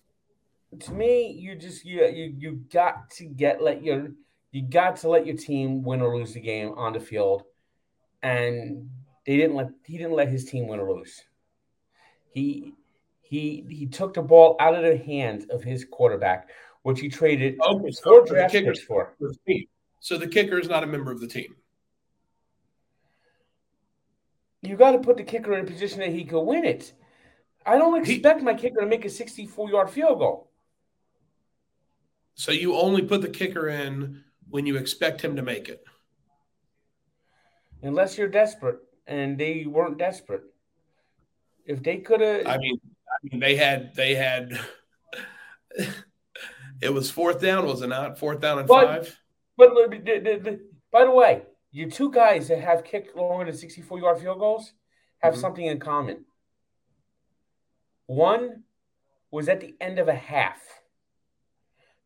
[0.80, 4.14] To me, you just you you you got to get let your
[4.52, 7.44] you got to let your team win or lose the game on the field,
[8.24, 8.90] and
[9.28, 11.22] they didn't let he didn't let his team win or lose.
[12.32, 12.74] He
[13.22, 16.50] he he took the ball out of the hands of his quarterback,
[16.82, 19.16] which he traded okay, so four draft picks for.
[20.02, 21.56] So the kicker is not a member of the team.
[24.64, 26.92] You got to put the kicker in a position that he could win it.
[27.66, 30.50] I don't expect he, my kicker to make a 64 yard field goal.
[32.34, 35.84] So you only put the kicker in when you expect him to make it.
[37.84, 40.44] Unless you're desperate, and they weren't desperate.
[41.66, 44.60] If they could have, I mean, I mean, they had they had.
[46.82, 48.18] it was fourth down, was it not?
[48.18, 49.21] Fourth down and but, five.
[49.62, 49.76] But
[50.92, 54.74] by the way, you two guys that have kicked longer than 64 yard field goals
[55.20, 55.42] have mm-hmm.
[55.42, 56.26] something in common.
[58.08, 58.64] One
[59.30, 60.58] was at the end of a half.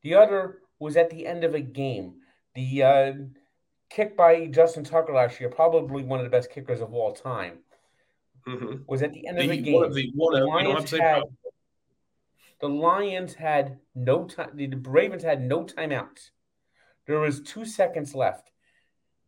[0.04, 2.16] The other was at the end of a game.
[2.56, 3.14] The uh,
[3.90, 7.60] kick by Justin Tucker last year, probably one of the best kickers of all time,
[8.46, 8.84] mm-hmm.
[8.86, 9.82] was at the end of the, the game.
[9.82, 11.24] Of the, the, Lions had,
[12.60, 14.50] the Lions had no time.
[14.56, 16.32] The Ravens had no timeouts.
[17.08, 18.52] There was two seconds left.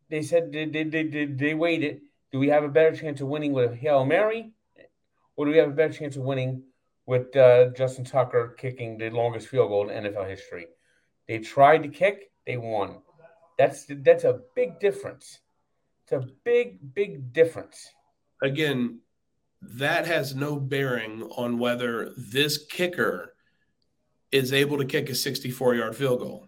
[0.10, 2.02] They said they, they, they, they waited.
[2.32, 4.52] Do we have a better chance of winning with Hail Mary?
[5.36, 6.64] Or do we have a better chance of winning
[7.06, 10.68] with uh, Justin Tucker kicking the longest field goal in NFL history?
[11.28, 12.98] They tried to kick, they won.
[13.58, 15.40] That's that's a big difference.
[16.04, 17.92] It's a big, big difference.
[18.42, 19.00] Again,
[19.62, 23.34] that has no bearing on whether this kicker
[24.32, 26.47] is able to kick a 64 yard field goal.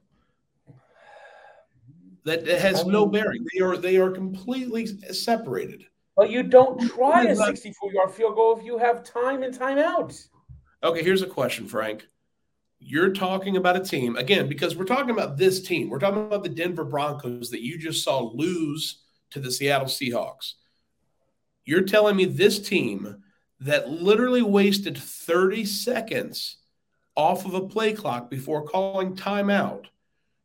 [2.26, 3.06] That, has no oh.
[3.06, 3.46] bearing.
[3.54, 5.86] They are they are completely separated.
[6.16, 10.28] But you don't try a 64 yard field goal if you have time and timeouts.
[10.84, 12.06] Okay, here's a question, Frank.
[12.80, 15.90] You're talking about a team again because we're talking about this team.
[15.90, 19.02] We're talking about the Denver Broncos that you just saw lose
[19.32, 20.54] to the Seattle Seahawks.
[21.66, 23.24] You're telling me this team
[23.60, 26.58] that literally wasted 30 seconds
[27.16, 29.86] off of a play clock before calling timeout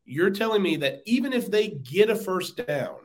[0.04, 2.96] you're telling me that even if they get a first down,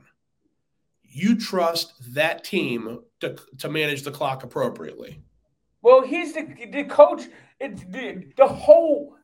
[1.03, 5.21] you trust that team to, to manage the clock appropriately.
[5.81, 7.23] Well, he's the, the coach.
[7.59, 9.15] It's the, the whole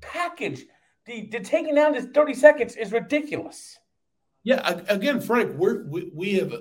[0.00, 0.64] package.
[1.06, 3.78] The, the taking down this 30 seconds is ridiculous.
[4.42, 6.54] Yeah, again, Frank, we're, we, we have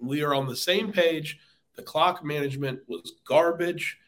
[0.00, 1.38] we are on the same page.
[1.76, 3.98] The clock management was garbage.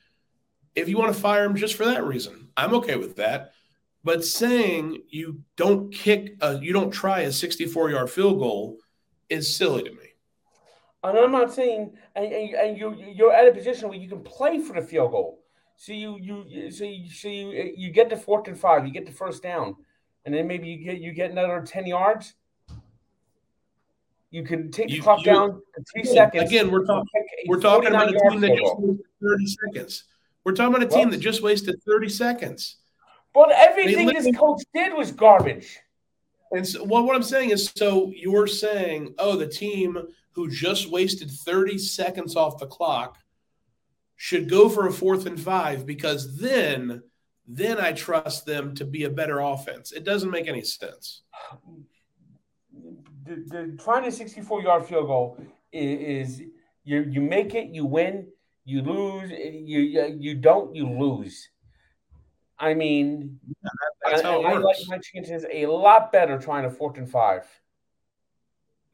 [0.74, 3.52] If you want to fire him just for that reason, I'm okay with that.
[4.06, 8.78] But saying you don't kick, a, you don't try a 64 yard field goal
[9.28, 10.14] is silly to me.
[11.02, 14.22] And I'm not saying, and, and, and you you're at a position where you can
[14.22, 15.42] play for the field goal.
[15.74, 19.06] So you you so you so you, you get the fourth and five, you get
[19.06, 19.74] the first down,
[20.24, 22.34] and then maybe you get you get another ten yards.
[24.30, 26.48] You can take the clock you, down to three seconds.
[26.48, 27.10] Again, we're talking
[27.48, 30.04] we're talking about a team that just wasted thirty seconds.
[30.44, 32.76] We're talking about a team that just wasted thirty seconds.
[33.36, 35.78] But everything this coach did was garbage.
[36.52, 39.98] And so, well, what I'm saying is, so you're saying, oh, the team
[40.32, 43.18] who just wasted 30 seconds off the clock
[44.16, 47.02] should go for a fourth and five because then,
[47.46, 49.92] then I trust them to be a better offense.
[49.92, 51.20] It doesn't make any sense.
[53.26, 55.38] The, the trying a 64 yard field goal
[55.72, 56.42] is, is
[56.84, 58.28] you you make it, you win,
[58.64, 61.50] you lose, you you don't, you lose.
[62.58, 63.70] I mean, yeah,
[64.04, 64.52] that's I, how I.
[64.52, 67.46] I like my chances a lot better trying to fourth and five.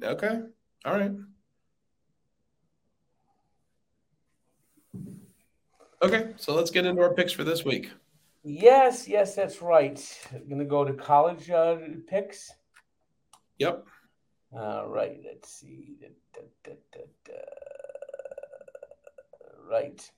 [0.03, 0.41] Okay.
[0.85, 1.13] All right.
[6.03, 7.91] Okay, so let's get into our picks for this week.
[8.43, 10.29] Yes, yes, that's right.
[10.35, 11.77] I'm gonna go to college uh,
[12.09, 12.53] picks.
[13.59, 13.87] Yep.
[14.53, 15.21] All right.
[15.25, 15.95] Let's see.
[16.01, 16.09] Da,
[16.65, 17.33] da, da,
[19.71, 20.11] right.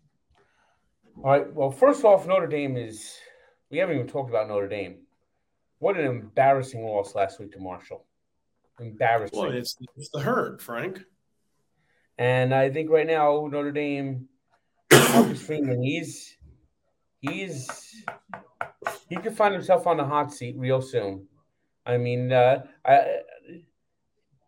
[1.19, 1.53] All right.
[1.53, 3.19] Well, first off, Notre Dame is.
[3.71, 4.99] We haven't even talked about Notre Dame.
[5.79, 8.05] What an embarrassing loss last week to Marshall.
[8.81, 9.39] Embarrassing.
[9.39, 11.01] Well, it's, it's the herd, Frank.
[12.19, 14.29] And I think right now Notre Dame,
[14.93, 16.37] Marcus Freeman, he's
[17.21, 18.05] he's
[19.09, 21.27] he could find himself on the hot seat real soon.
[21.87, 23.21] I mean, uh, I,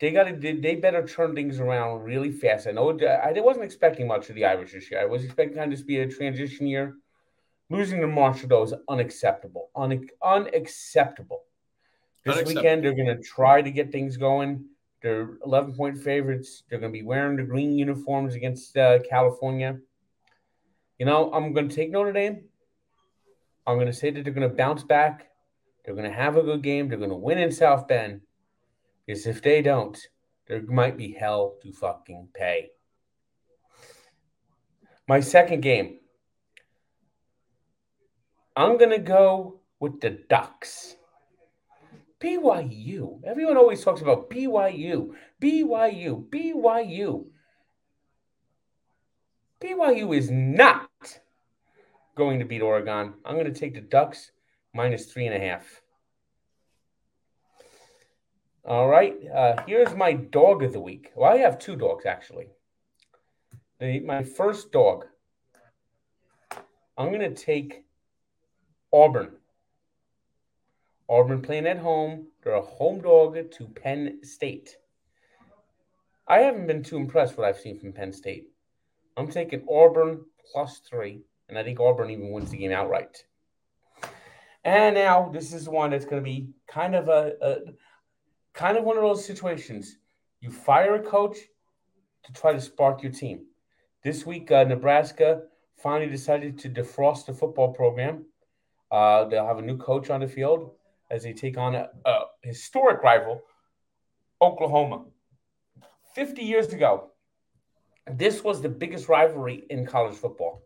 [0.01, 2.67] they got to they better turn things around really fast.
[2.67, 5.01] I know I wasn't expecting much of the Irish this year.
[5.01, 6.97] I was expecting kind of to be a transition year.
[7.69, 9.71] Losing to Marshall though is unacceptable.
[9.75, 11.43] Un- unacceptable.
[12.25, 12.63] This unacceptable.
[12.63, 14.65] weekend they're going to try to get things going.
[15.03, 16.63] They're 11 point favorites.
[16.69, 19.79] They're going to be wearing the green uniforms against uh, California.
[20.99, 22.45] You know, I'm going to take Notre Dame.
[23.67, 25.29] I'm going to say that they're going to bounce back.
[25.85, 26.89] They're going to have a good game.
[26.89, 28.23] They're going to win in South Bend.
[29.07, 29.99] Because if they don't,
[30.47, 32.71] there might be hell to fucking pay.
[35.09, 35.99] My second game,
[38.57, 40.97] I'm going to go with the Ducks.
[42.19, 43.21] BYU.
[43.25, 47.27] Everyone always talks about BYU, BYU, BYU.
[49.61, 50.89] BYU is not
[52.15, 53.13] going to beat Oregon.
[53.25, 54.33] I'm going to take the Ducks
[54.75, 55.83] minus three and a half.
[58.65, 59.15] All right.
[59.33, 61.13] Uh, here's my dog of the week.
[61.15, 62.49] Well, I have two dogs actually.
[63.79, 65.05] The, my first dog,
[66.97, 67.86] I'm going to take
[68.93, 69.33] Auburn.
[71.09, 72.29] Auburn playing at home.
[72.43, 74.77] They're a home dog to Penn State.
[76.29, 78.49] I haven't been too impressed what I've seen from Penn State.
[79.17, 83.25] I'm taking Auburn plus three, and I think Auburn even wins the game outright.
[84.65, 87.57] And now this is one that's going to be kind of a, a
[88.53, 89.99] kind of one of those situations.
[90.41, 91.37] You fire a coach
[92.25, 93.47] to try to spark your team.
[94.03, 95.43] This week, uh, Nebraska
[95.77, 98.25] finally decided to defrost the football program.
[98.91, 100.73] Uh, they'll have a new coach on the field
[101.11, 103.43] as they take on a, a historic rival,
[104.41, 105.05] Oklahoma.
[106.15, 107.11] 50 years ago,
[108.11, 110.63] this was the biggest rivalry in college football.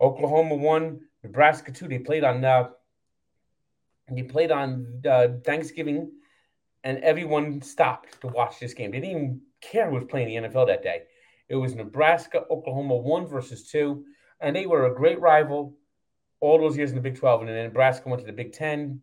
[0.00, 1.88] Oklahoma won, Nebraska two.
[1.88, 2.70] They played on uh,
[4.10, 6.10] they played on uh, Thanksgiving,
[6.82, 8.90] and everyone stopped to watch this game.
[8.90, 11.02] They didn't even care who was playing the NFL that day.
[11.48, 14.04] It was Nebraska, Oklahoma one versus two,
[14.40, 15.76] and they were a great rival
[16.42, 17.42] all those years in the Big 12.
[17.42, 19.00] And then Nebraska went to the Big 10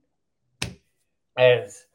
[1.38, 1.86] as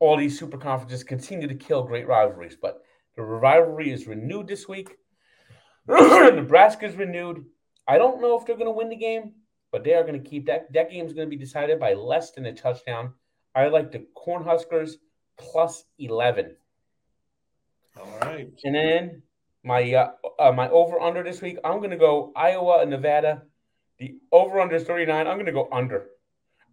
[0.00, 2.56] all these super conferences continue to kill great rivalries.
[2.60, 2.82] But
[3.16, 4.96] the rivalry is renewed this week.
[5.88, 7.44] Nebraska is renewed.
[7.86, 9.32] I don't know if they're going to win the game,
[9.70, 10.72] but they are going to keep that.
[10.72, 13.14] That game is going to be decided by less than a touchdown.
[13.54, 14.94] I like the Cornhuskers
[15.38, 16.56] plus 11.
[17.98, 18.50] All right.
[18.64, 19.22] And then
[19.62, 23.42] my uh, uh, my over under this week, I'm going to go Iowa and Nevada.
[23.98, 25.26] The over under is 39.
[25.26, 26.06] I'm going to go under.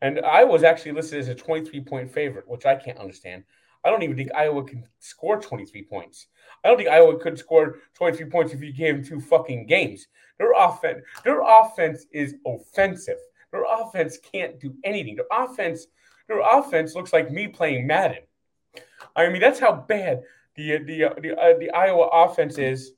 [0.01, 3.43] And I was actually listed as a 23 point favorite, which I can't understand.
[3.84, 6.28] I don't even think Iowa can score 23 points.
[6.63, 10.07] I don't think Iowa could score 23 points if you gave them two fucking games.
[10.39, 13.17] Their offense, their offense is offensive.
[13.51, 15.15] Their offense can't do anything.
[15.15, 15.86] Their offense,
[16.28, 18.23] their offense looks like me playing Madden.
[19.15, 20.23] I mean, that's how bad
[20.55, 22.91] the the the, uh, the Iowa offense is.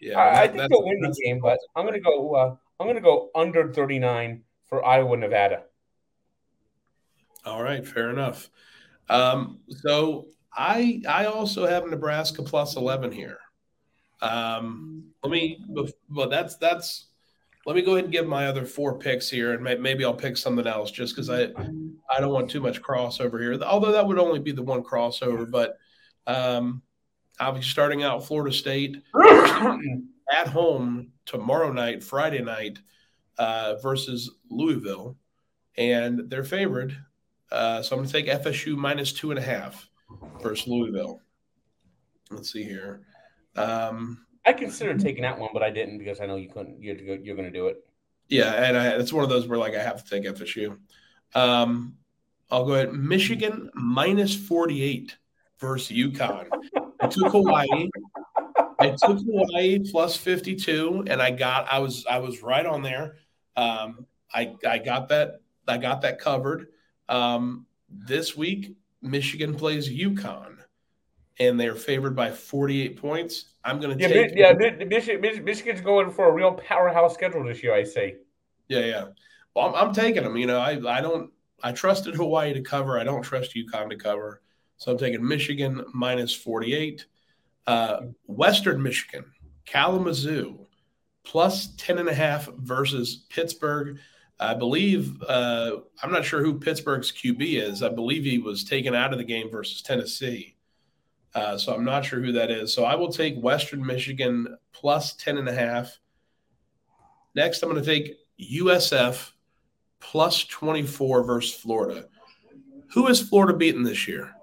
[0.00, 2.34] Yeah, I, I think they'll win the game, but I'm gonna go.
[2.34, 5.62] Uh, I'm gonna go under 39 for Iowa, Nevada.
[7.44, 8.50] All right, fair enough.
[9.08, 13.38] Um, so I I also have Nebraska plus eleven here.
[14.20, 15.64] Um, let me,
[16.08, 17.06] well, that's that's.
[17.64, 20.36] Let me go ahead and give my other four picks here, and maybe I'll pick
[20.36, 21.52] something else just because I
[22.10, 23.56] I don't want too much crossover here.
[23.62, 25.76] Although that would only be the one crossover, but
[26.26, 26.82] um,
[27.38, 28.96] I'll be starting out Florida State
[30.32, 32.78] at home tomorrow night, Friday night,
[33.38, 35.16] uh, versus Louisville,
[35.76, 36.96] and they're favored
[37.52, 39.88] uh, so I'm going to take FSU minus two and a half
[40.40, 41.20] versus Louisville.
[42.30, 43.02] Let's see here.
[43.56, 46.82] Um, I considered taking that one, but I didn't because I know you couldn't.
[46.82, 47.84] You're, you're going to do it.
[48.28, 50.78] Yeah, and I, it's one of those where like I have to take FSU.
[51.34, 51.96] Um,
[52.50, 52.94] I'll go ahead.
[52.94, 55.14] Michigan minus 48
[55.58, 56.46] versus UConn.
[57.00, 57.90] I took Hawaii.
[58.82, 63.16] I took Hawaii plus 52, and I got I was I was right on there.
[63.56, 66.68] Um, I I got that I got that covered.
[67.08, 70.56] Um, this week, Michigan plays UConn,
[71.38, 73.46] and they're favored by 48 points.
[73.64, 74.32] I'm going to yeah, take.
[74.34, 77.74] Yeah, Michigan, Michigan's going for a real powerhouse schedule this year.
[77.74, 78.16] I say.
[78.68, 79.04] Yeah, yeah.
[79.54, 80.36] Well, I'm, I'm taking them.
[80.36, 81.30] You know, I I don't.
[81.62, 82.98] I trusted Hawaii to cover.
[82.98, 84.42] I don't trust UConn to cover.
[84.78, 87.06] So I'm taking Michigan minus 48.
[87.66, 89.24] Uh, Western Michigan,
[89.66, 90.66] Kalamazoo,
[91.24, 93.98] plus 10 and a half versus Pittsburgh.
[94.40, 97.82] I believe, uh, I'm not sure who Pittsburgh's QB is.
[97.82, 100.56] I believe he was taken out of the game versus Tennessee.
[101.34, 102.74] Uh, so I'm not sure who that is.
[102.74, 105.98] So I will take Western Michigan plus 10 and a half.
[107.34, 109.30] Next, I'm going to take USF
[110.00, 112.06] plus 24 versus Florida.
[112.92, 114.34] Who has Florida beaten this year?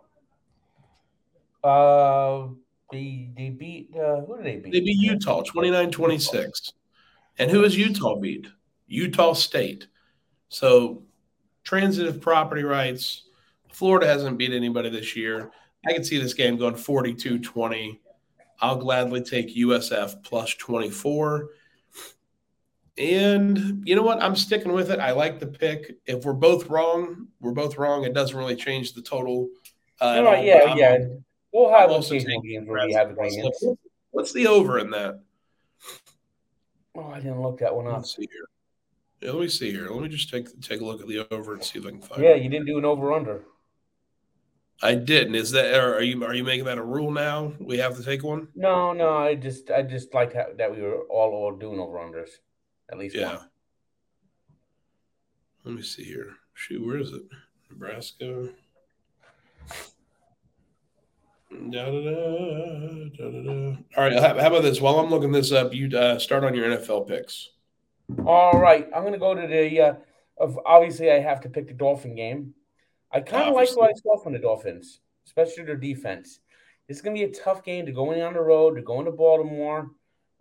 [1.64, 2.48] Uh,
[2.92, 4.74] they, they beat, uh, who did they beat?
[4.74, 6.74] They beat Utah 29 26.
[7.38, 8.48] And who has Utah beat?
[8.88, 9.88] Utah State.
[10.50, 11.04] So
[11.64, 13.24] transitive property rights.
[13.72, 15.52] Florida hasn't beat anybody this year.
[15.88, 18.02] I can see this game going 42 20.
[18.62, 21.50] I'll gladly take USF plus 24.
[22.98, 24.22] And you know what?
[24.22, 25.00] I'm sticking with it.
[25.00, 25.96] I like the pick.
[26.06, 28.04] If we're both wrong, we're both wrong.
[28.04, 29.48] It doesn't really change the total.
[30.02, 30.98] Uh, yeah, yeah.
[31.52, 33.66] We'll have occasional games where we have agreements.
[34.12, 35.20] What's the over in that?
[36.96, 37.98] Oh, I didn't look that one up.
[37.98, 38.48] Let's see here.
[39.22, 39.90] Yeah, let me see here.
[39.90, 42.02] Let me just take take a look at the over and see if I can
[42.02, 42.22] find.
[42.22, 42.44] Yeah, it.
[42.44, 43.44] you didn't do an over under.
[44.82, 45.36] I didn't.
[45.36, 47.54] Is that are you are you making that a rule now?
[47.60, 48.48] We have to take one.
[48.56, 49.18] No, no.
[49.18, 52.30] I just I just like that we were all all doing over unders,
[52.90, 53.16] at least.
[53.16, 53.36] Yeah.
[53.36, 53.50] One.
[55.66, 56.36] Let me see here.
[56.54, 57.24] Shoot, where is it?
[57.70, 58.50] Nebraska.
[61.52, 64.14] Da, da, da, All right.
[64.14, 64.80] How, about this?
[64.80, 67.50] While I'm looking this up, you uh, start on your NFL picks.
[68.24, 68.88] All right.
[68.94, 69.82] I'm going to go to the.
[69.82, 69.94] Uh,
[70.38, 72.54] of obviously, I have to pick the Dolphin game.
[73.12, 76.40] I kind of like what I saw from the Dolphins, especially their defense.
[76.88, 79.12] Is going to be a tough game to going on the road, to going to
[79.12, 79.92] Baltimore.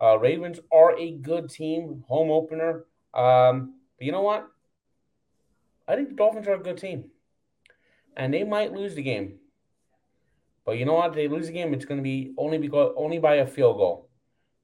[0.01, 2.85] Uh, Ravens are a good team, home opener.
[3.13, 4.47] Um, but you know what?
[5.87, 7.05] I think the Dolphins are a good team,
[8.15, 9.39] and they might lose the game.
[10.65, 11.13] But you know what?
[11.13, 14.09] They lose the game, it's going to be only because only by a field goal.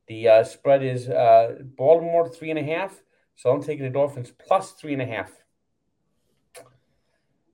[0.08, 3.02] The uh, spread is uh, Baltimore three and a half,
[3.36, 5.32] so I'm taking the Dolphins plus three and a half.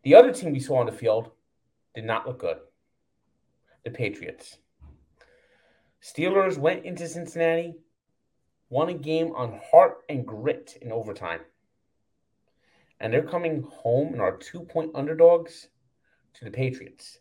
[0.03, 1.31] The other team we saw on the field
[1.95, 2.57] did not look good.
[3.85, 4.57] The Patriots.
[6.01, 7.75] Steelers went into Cincinnati,
[8.69, 11.41] won a game on heart and grit in overtime.
[12.99, 15.69] And they're coming home and are two point underdogs
[16.33, 17.19] to the Patriots.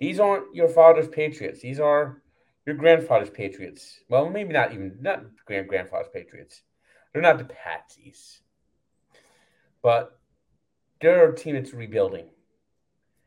[0.00, 1.60] These aren't your father's Patriots.
[1.60, 2.22] These are
[2.66, 4.00] your grandfather's Patriots.
[4.08, 6.62] Well, maybe not even not grand grandfather's Patriots.
[7.12, 8.40] They're not the Patsies,
[9.82, 10.18] but
[11.00, 12.30] they're a team that's rebuilding.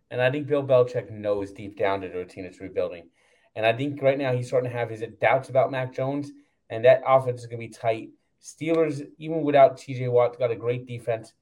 [0.10, 3.10] And I think Bill Belichick knows deep down that they're a team that's rebuilding.
[3.56, 6.32] And I think right now he's starting to have his doubts about Mac Jones,
[6.70, 8.10] and that offense is going to be tight.
[8.42, 11.34] Steelers, even without TJ Watt, got a great defense.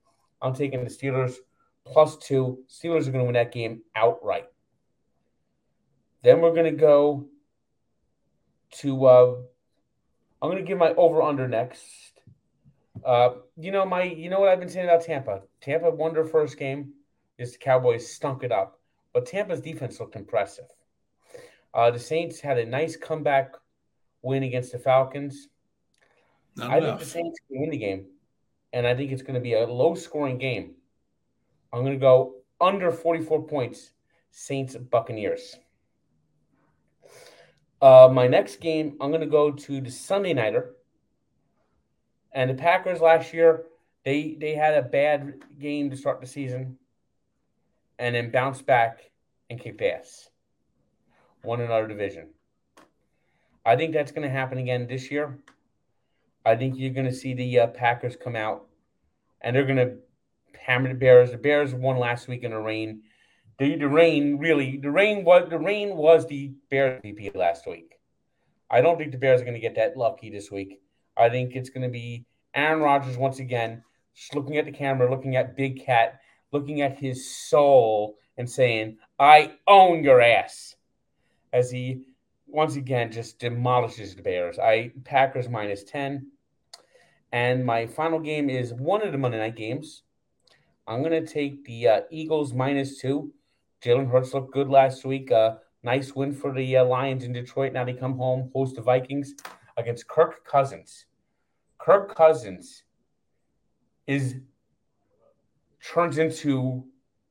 [0.42, 1.36] I'm taking the Steelers
[1.86, 2.60] plus two.
[2.70, 4.48] Steelers are going to win that game outright.
[6.24, 7.26] Then we're going to go
[8.80, 9.36] to, uh,
[10.42, 12.22] I'm going to give my over under next.
[13.04, 15.42] Uh, you know my, you know what I've been saying about Tampa.
[15.62, 16.94] Tampa won their first game.
[17.38, 18.80] Is the Cowboys stunk it up,
[19.14, 20.66] but Tampa's defense looked impressive.
[21.74, 23.56] Uh, the Saints had a nice comeback
[24.22, 25.48] win against the Falcons.
[26.56, 26.90] Not I enough.
[26.90, 28.06] think the Saints can win the game,
[28.74, 30.76] and I think it's going to be a low scoring game.
[31.74, 33.92] I'm going to go under 44 points,
[34.30, 35.56] Saints Buccaneers.
[37.82, 40.76] Uh, my next game, I'm going to go to the Sunday Nighter.
[42.32, 43.64] And the Packers last year,
[44.06, 46.78] they they had a bad game to start the season,
[48.00, 49.12] and then bounced back
[49.50, 50.30] and kicked ass.
[51.44, 52.30] Won another division.
[53.66, 55.38] I think that's going to happen again this year.
[56.46, 58.68] I think you're going to see the uh, Packers come out,
[59.42, 59.98] and they're going to
[60.58, 61.32] hammer the Bears.
[61.32, 63.02] The Bears won last week in the rain
[63.62, 68.00] the, the rain really the rain was the rain was the Bears MVP last week.
[68.72, 70.82] I don't think the Bears are going to get that lucky this week.
[71.16, 73.84] I think it's going to be Aaron Rodgers once again,
[74.16, 78.98] just looking at the camera, looking at Big Cat, looking at his soul, and saying,
[79.20, 80.76] "I own your ass,"
[81.54, 82.08] as he
[82.48, 84.58] once again just demolishes the Bears.
[84.58, 86.32] I Packers minus ten,
[87.32, 90.02] and my final game is one of the Monday night games.
[90.88, 93.32] I'm going to take the uh, Eagles minus two.
[93.84, 95.32] Jalen Hurts looked good last week.
[95.32, 97.74] Uh, nice win for the uh, Lions in Detroit.
[97.74, 99.34] Now they come home, host the Vikings
[99.78, 101.06] against Kirk Cousins.
[101.80, 102.84] Kirk Cousins
[104.06, 104.36] is
[105.84, 106.86] turns into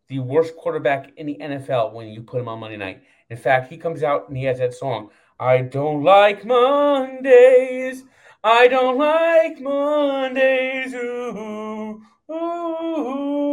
[0.09, 3.03] the worst quarterback in the NFL when you put him on Monday night.
[3.29, 5.11] In fact, he comes out and he has that song.
[5.39, 8.03] I don't like Mondays.
[8.43, 10.95] I don't like Mondays.
[10.95, 13.50] Ooh, ooh, ooh.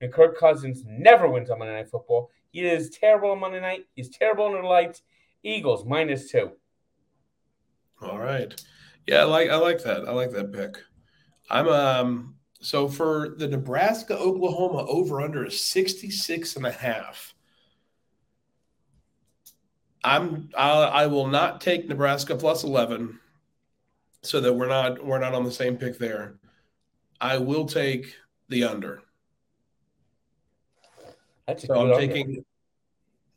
[0.00, 2.30] And Kirk Cousins never wins on Monday Night Football.
[2.52, 3.86] He is terrible on Monday night.
[3.94, 5.02] He's terrible under lights.
[5.42, 6.52] Eagles minus two.
[8.02, 8.54] All right.
[9.06, 10.08] Yeah, I like I like that.
[10.08, 10.76] I like that pick.
[11.48, 17.34] I'm um so for the Nebraska Oklahoma over under is 66 and a half.
[20.02, 23.18] I'm I'll, I will not take Nebraska plus 11
[24.22, 26.34] so that we're not we're not on the same pick there.
[27.20, 28.16] I will take
[28.48, 29.02] the under.
[31.50, 32.40] That's so I'm taking under.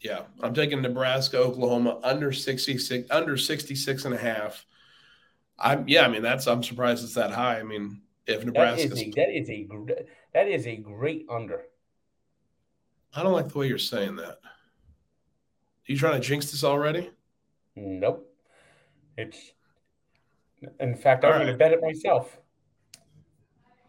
[0.01, 4.65] yeah, I'm taking Nebraska Oklahoma under 66 under 66 and a half.
[5.57, 7.59] I'm yeah, I mean that's I'm surprised it's that high.
[7.59, 9.67] I mean, if Nebraska that is a that is a,
[10.33, 11.63] that is a great under.
[13.15, 14.37] I don't like the way you're saying that.
[14.43, 17.09] Are you trying to jinx this already?
[17.75, 18.31] Nope.
[19.17, 19.53] It's
[20.79, 21.37] in fact, I'm right.
[21.39, 22.37] going to bet it myself.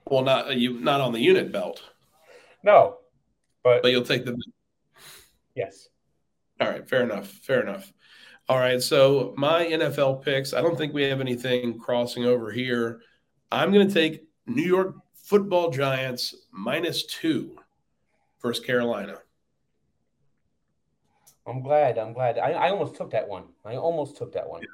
[0.07, 1.83] Well, not you, not on the unit belt.
[2.63, 2.99] No,
[3.65, 4.41] but but you'll take the.
[5.57, 5.89] Yes.
[6.61, 6.89] All right.
[6.89, 7.29] Fair enough.
[7.29, 7.93] Fair enough.
[8.49, 8.81] All right.
[8.81, 10.53] So my NFL picks.
[10.53, 13.01] I don't think we have anything crossing over here.
[13.51, 17.57] I'm going to take New York Football Giants minus two
[18.41, 19.19] versus Carolina.
[21.47, 21.99] I'm glad.
[21.99, 22.39] I'm glad.
[22.39, 23.45] I, I almost took that one.
[23.65, 24.63] I almost took that one.
[24.63, 24.69] Yeah.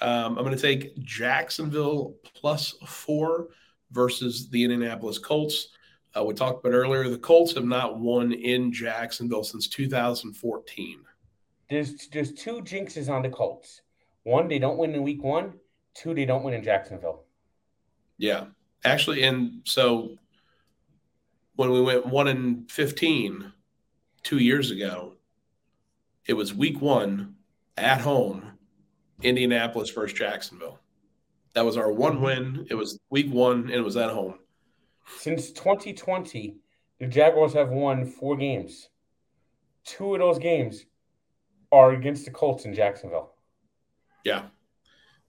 [0.00, 3.48] Um, I'm going to take Jacksonville plus four
[3.92, 5.68] versus the Indianapolis Colts.
[6.16, 11.00] Uh, we talked about earlier, the Colts have not won in Jacksonville since 2014.
[11.68, 13.82] There's there's two jinxes on the Colts.
[14.22, 15.54] One, they don't win in week one.
[15.94, 17.24] Two, they don't win in Jacksonville.
[18.18, 18.46] Yeah.
[18.84, 20.16] Actually, and so
[21.56, 23.52] when we went one in 15
[24.22, 25.14] two years ago,
[26.26, 27.34] it was week one
[27.76, 28.52] at home
[29.22, 30.78] Indianapolis versus Jacksonville.
[31.54, 32.66] That was our one win.
[32.70, 34.38] It was week one, and it was at home.
[35.06, 36.56] Since 2020,
[36.98, 38.88] the Jaguars have won four games.
[39.84, 40.84] Two of those games
[41.70, 43.34] are against the Colts in Jacksonville.
[44.24, 44.46] Yeah,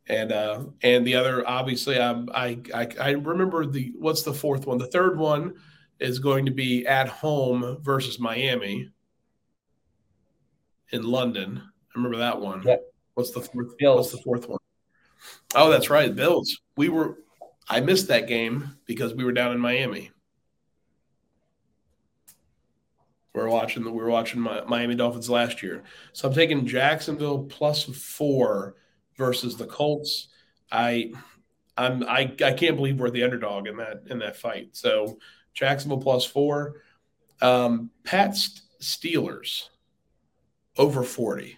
[0.07, 4.65] and uh, and the other, obviously, um, I, I I remember the what's the fourth
[4.65, 4.77] one?
[4.77, 5.55] The third one
[5.99, 8.89] is going to be at home versus Miami
[10.91, 11.61] in London.
[11.63, 12.63] I remember that one.
[12.63, 12.81] Yep.
[13.13, 13.77] What's the fourth?
[13.77, 13.97] Bills.
[13.97, 14.59] What's the fourth one?
[15.55, 16.57] Oh, that's right, Bills.
[16.75, 17.17] We were.
[17.69, 20.11] I missed that game because we were down in Miami.
[23.33, 25.83] We were watching the we were watching Miami Dolphins last year.
[26.13, 28.75] So I'm taking Jacksonville plus four
[29.15, 30.29] versus the Colts.
[30.71, 31.11] I
[31.77, 34.69] I'm I, I can't believe we're the underdog in that in that fight.
[34.71, 35.19] So
[35.53, 36.81] Jacksonville plus four.
[37.41, 39.69] Um, Pats Steelers
[40.77, 41.57] over 40.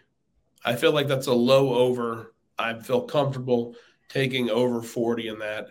[0.66, 2.34] I feel like that's a low over.
[2.58, 3.76] I feel comfortable
[4.10, 5.70] taking over 40 in that.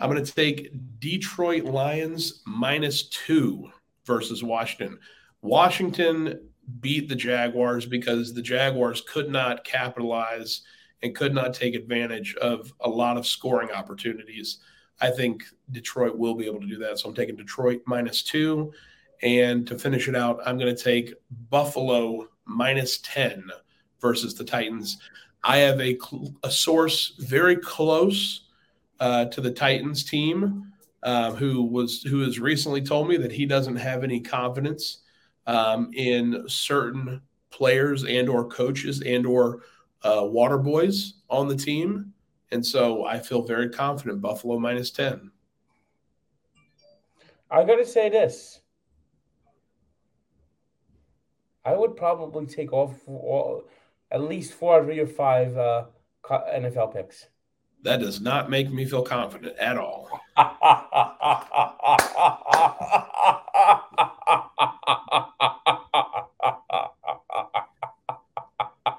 [0.00, 3.70] I'm going to take Detroit Lions minus two
[4.04, 4.98] versus Washington.
[5.42, 6.40] Washington
[6.80, 10.62] beat the Jaguars because the Jaguars could not capitalize
[11.02, 14.58] and could not take advantage of a lot of scoring opportunities.
[15.00, 16.98] I think Detroit will be able to do that.
[16.98, 18.72] So I'm taking Detroit minus two.
[19.22, 21.14] And to finish it out, I'm going to take
[21.50, 23.50] Buffalo minus 10
[24.00, 24.98] versus the Titans.
[25.44, 25.98] I have a,
[26.42, 28.43] a source very close
[29.00, 30.72] uh, to the Titans team
[31.04, 35.02] uh, who was who has recently told me that he doesn't have any confidence
[35.46, 37.20] um, in certain
[37.50, 39.60] players and or coaches and or
[40.02, 42.12] uh, water boys on the team.
[42.50, 45.30] And so I feel very confident Buffalo minus 10.
[47.50, 48.60] I got to say this.
[51.64, 53.64] I would probably take off all,
[54.10, 55.84] at least four your five uh,
[56.30, 57.26] NFL picks.
[57.84, 60.08] That does not make me feel confident at all.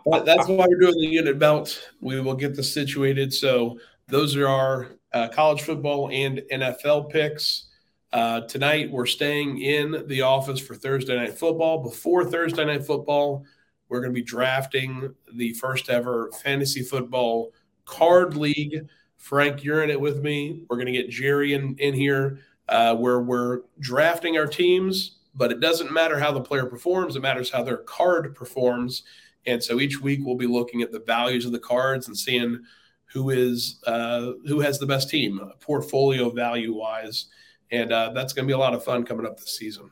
[0.06, 1.90] but that's why we're doing the unit belt.
[2.00, 3.34] We will get this situated.
[3.34, 7.70] So those are our uh, college football and NFL picks.
[8.14, 11.82] Uh, tonight, we're staying in the office for Thursday Night Football.
[11.82, 13.46] Before Thursday Night Football,
[13.90, 17.52] we're going to be drafting the first ever fantasy football
[17.86, 18.88] card league.
[19.18, 20.64] Frank, you're in it with me.
[20.70, 25.52] We're going to get Jerry in, in here uh, where we're drafting our teams, but
[25.52, 29.04] it doesn't matter how the player performs, it matters how their card performs.
[29.48, 32.64] And so each week we'll be looking at the values of the cards and seeing
[33.06, 37.28] who is uh, who has the best team portfolio value wise
[37.72, 39.92] and uh, that's going to be a lot of fun coming up this season.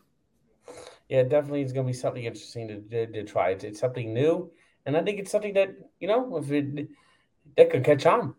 [1.10, 3.50] Yeah, definitely, it's going to be something interesting to, to, to try.
[3.50, 4.52] It's, it's, something new,
[4.86, 6.88] and I think it's something that you know, if it
[7.58, 8.36] that could catch on.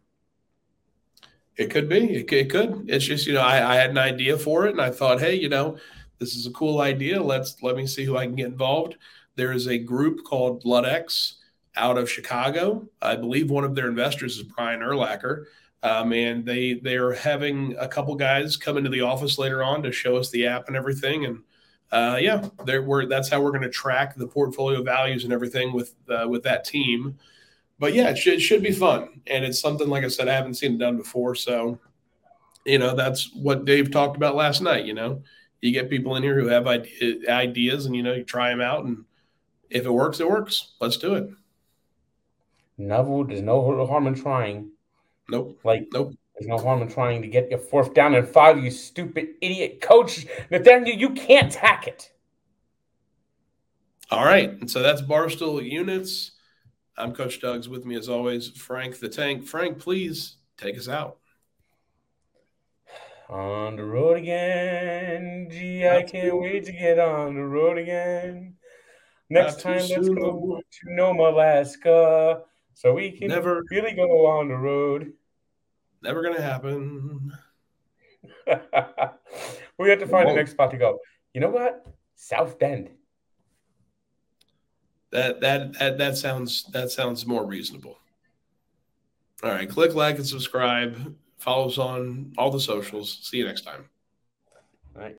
[1.57, 2.17] It could be.
[2.17, 2.87] It, it could.
[2.89, 5.35] It's just you know, I, I had an idea for it, and I thought, hey,
[5.35, 5.79] you know,
[6.19, 7.23] this is a cool idea.
[7.23, 8.97] Let's let me see who I can get involved.
[9.37, 11.35] There is a group called Ludex,
[11.77, 12.89] out of Chicago.
[13.03, 15.45] I believe one of their investors is Brian Urlacher.
[15.83, 19.93] Um, and they they're having a couple guys come into the office later on to
[19.93, 21.27] show us the app and everything.
[21.27, 21.43] And
[21.93, 25.95] uh, yeah, we're, that's how we're going to track the portfolio values and everything with
[26.09, 27.19] uh, with that team.
[27.79, 30.35] But yeah, it should, it should be fun, and it's something like I said I
[30.35, 31.35] haven't seen it done before.
[31.35, 31.79] So
[32.65, 34.85] you know that's what Dave talked about last night.
[34.85, 35.23] You know,
[35.61, 38.85] you get people in here who have ideas, and you know you try them out,
[38.85, 39.05] and
[39.71, 40.75] if it works, it works.
[40.81, 41.29] Let's do it.
[42.79, 44.71] No, there's no harm in trying.
[45.29, 45.61] Nope.
[45.65, 46.15] Like nope.
[46.35, 49.81] There's no harm in trying to get your fourth down and five, you stupid idiot
[49.81, 50.27] coach.
[50.51, 52.11] Nathaniel, you can't tack it.
[54.11, 54.51] All right.
[54.51, 56.33] And so that's Barstool Units.
[56.97, 59.45] I'm Coach Duggs with me as always, Frank the Tank.
[59.45, 61.19] Frank, please take us out.
[63.29, 65.49] On the road again.
[65.51, 68.55] Gee, I can't wait to get on the road again.
[69.29, 72.43] Next time, let's go to Nome, Alaska,
[72.75, 75.13] so we can never really go on the road.
[76.03, 77.33] Never gonna happen.
[79.79, 80.99] we have to find the next spot to go.
[81.33, 81.87] You know what?
[82.15, 82.91] South Bend.
[85.15, 87.99] That that that that sounds that sounds more reasonable.
[89.45, 91.17] All right, click like and subscribe.
[91.39, 93.21] Follow us on all the socials.
[93.23, 93.85] See you next time.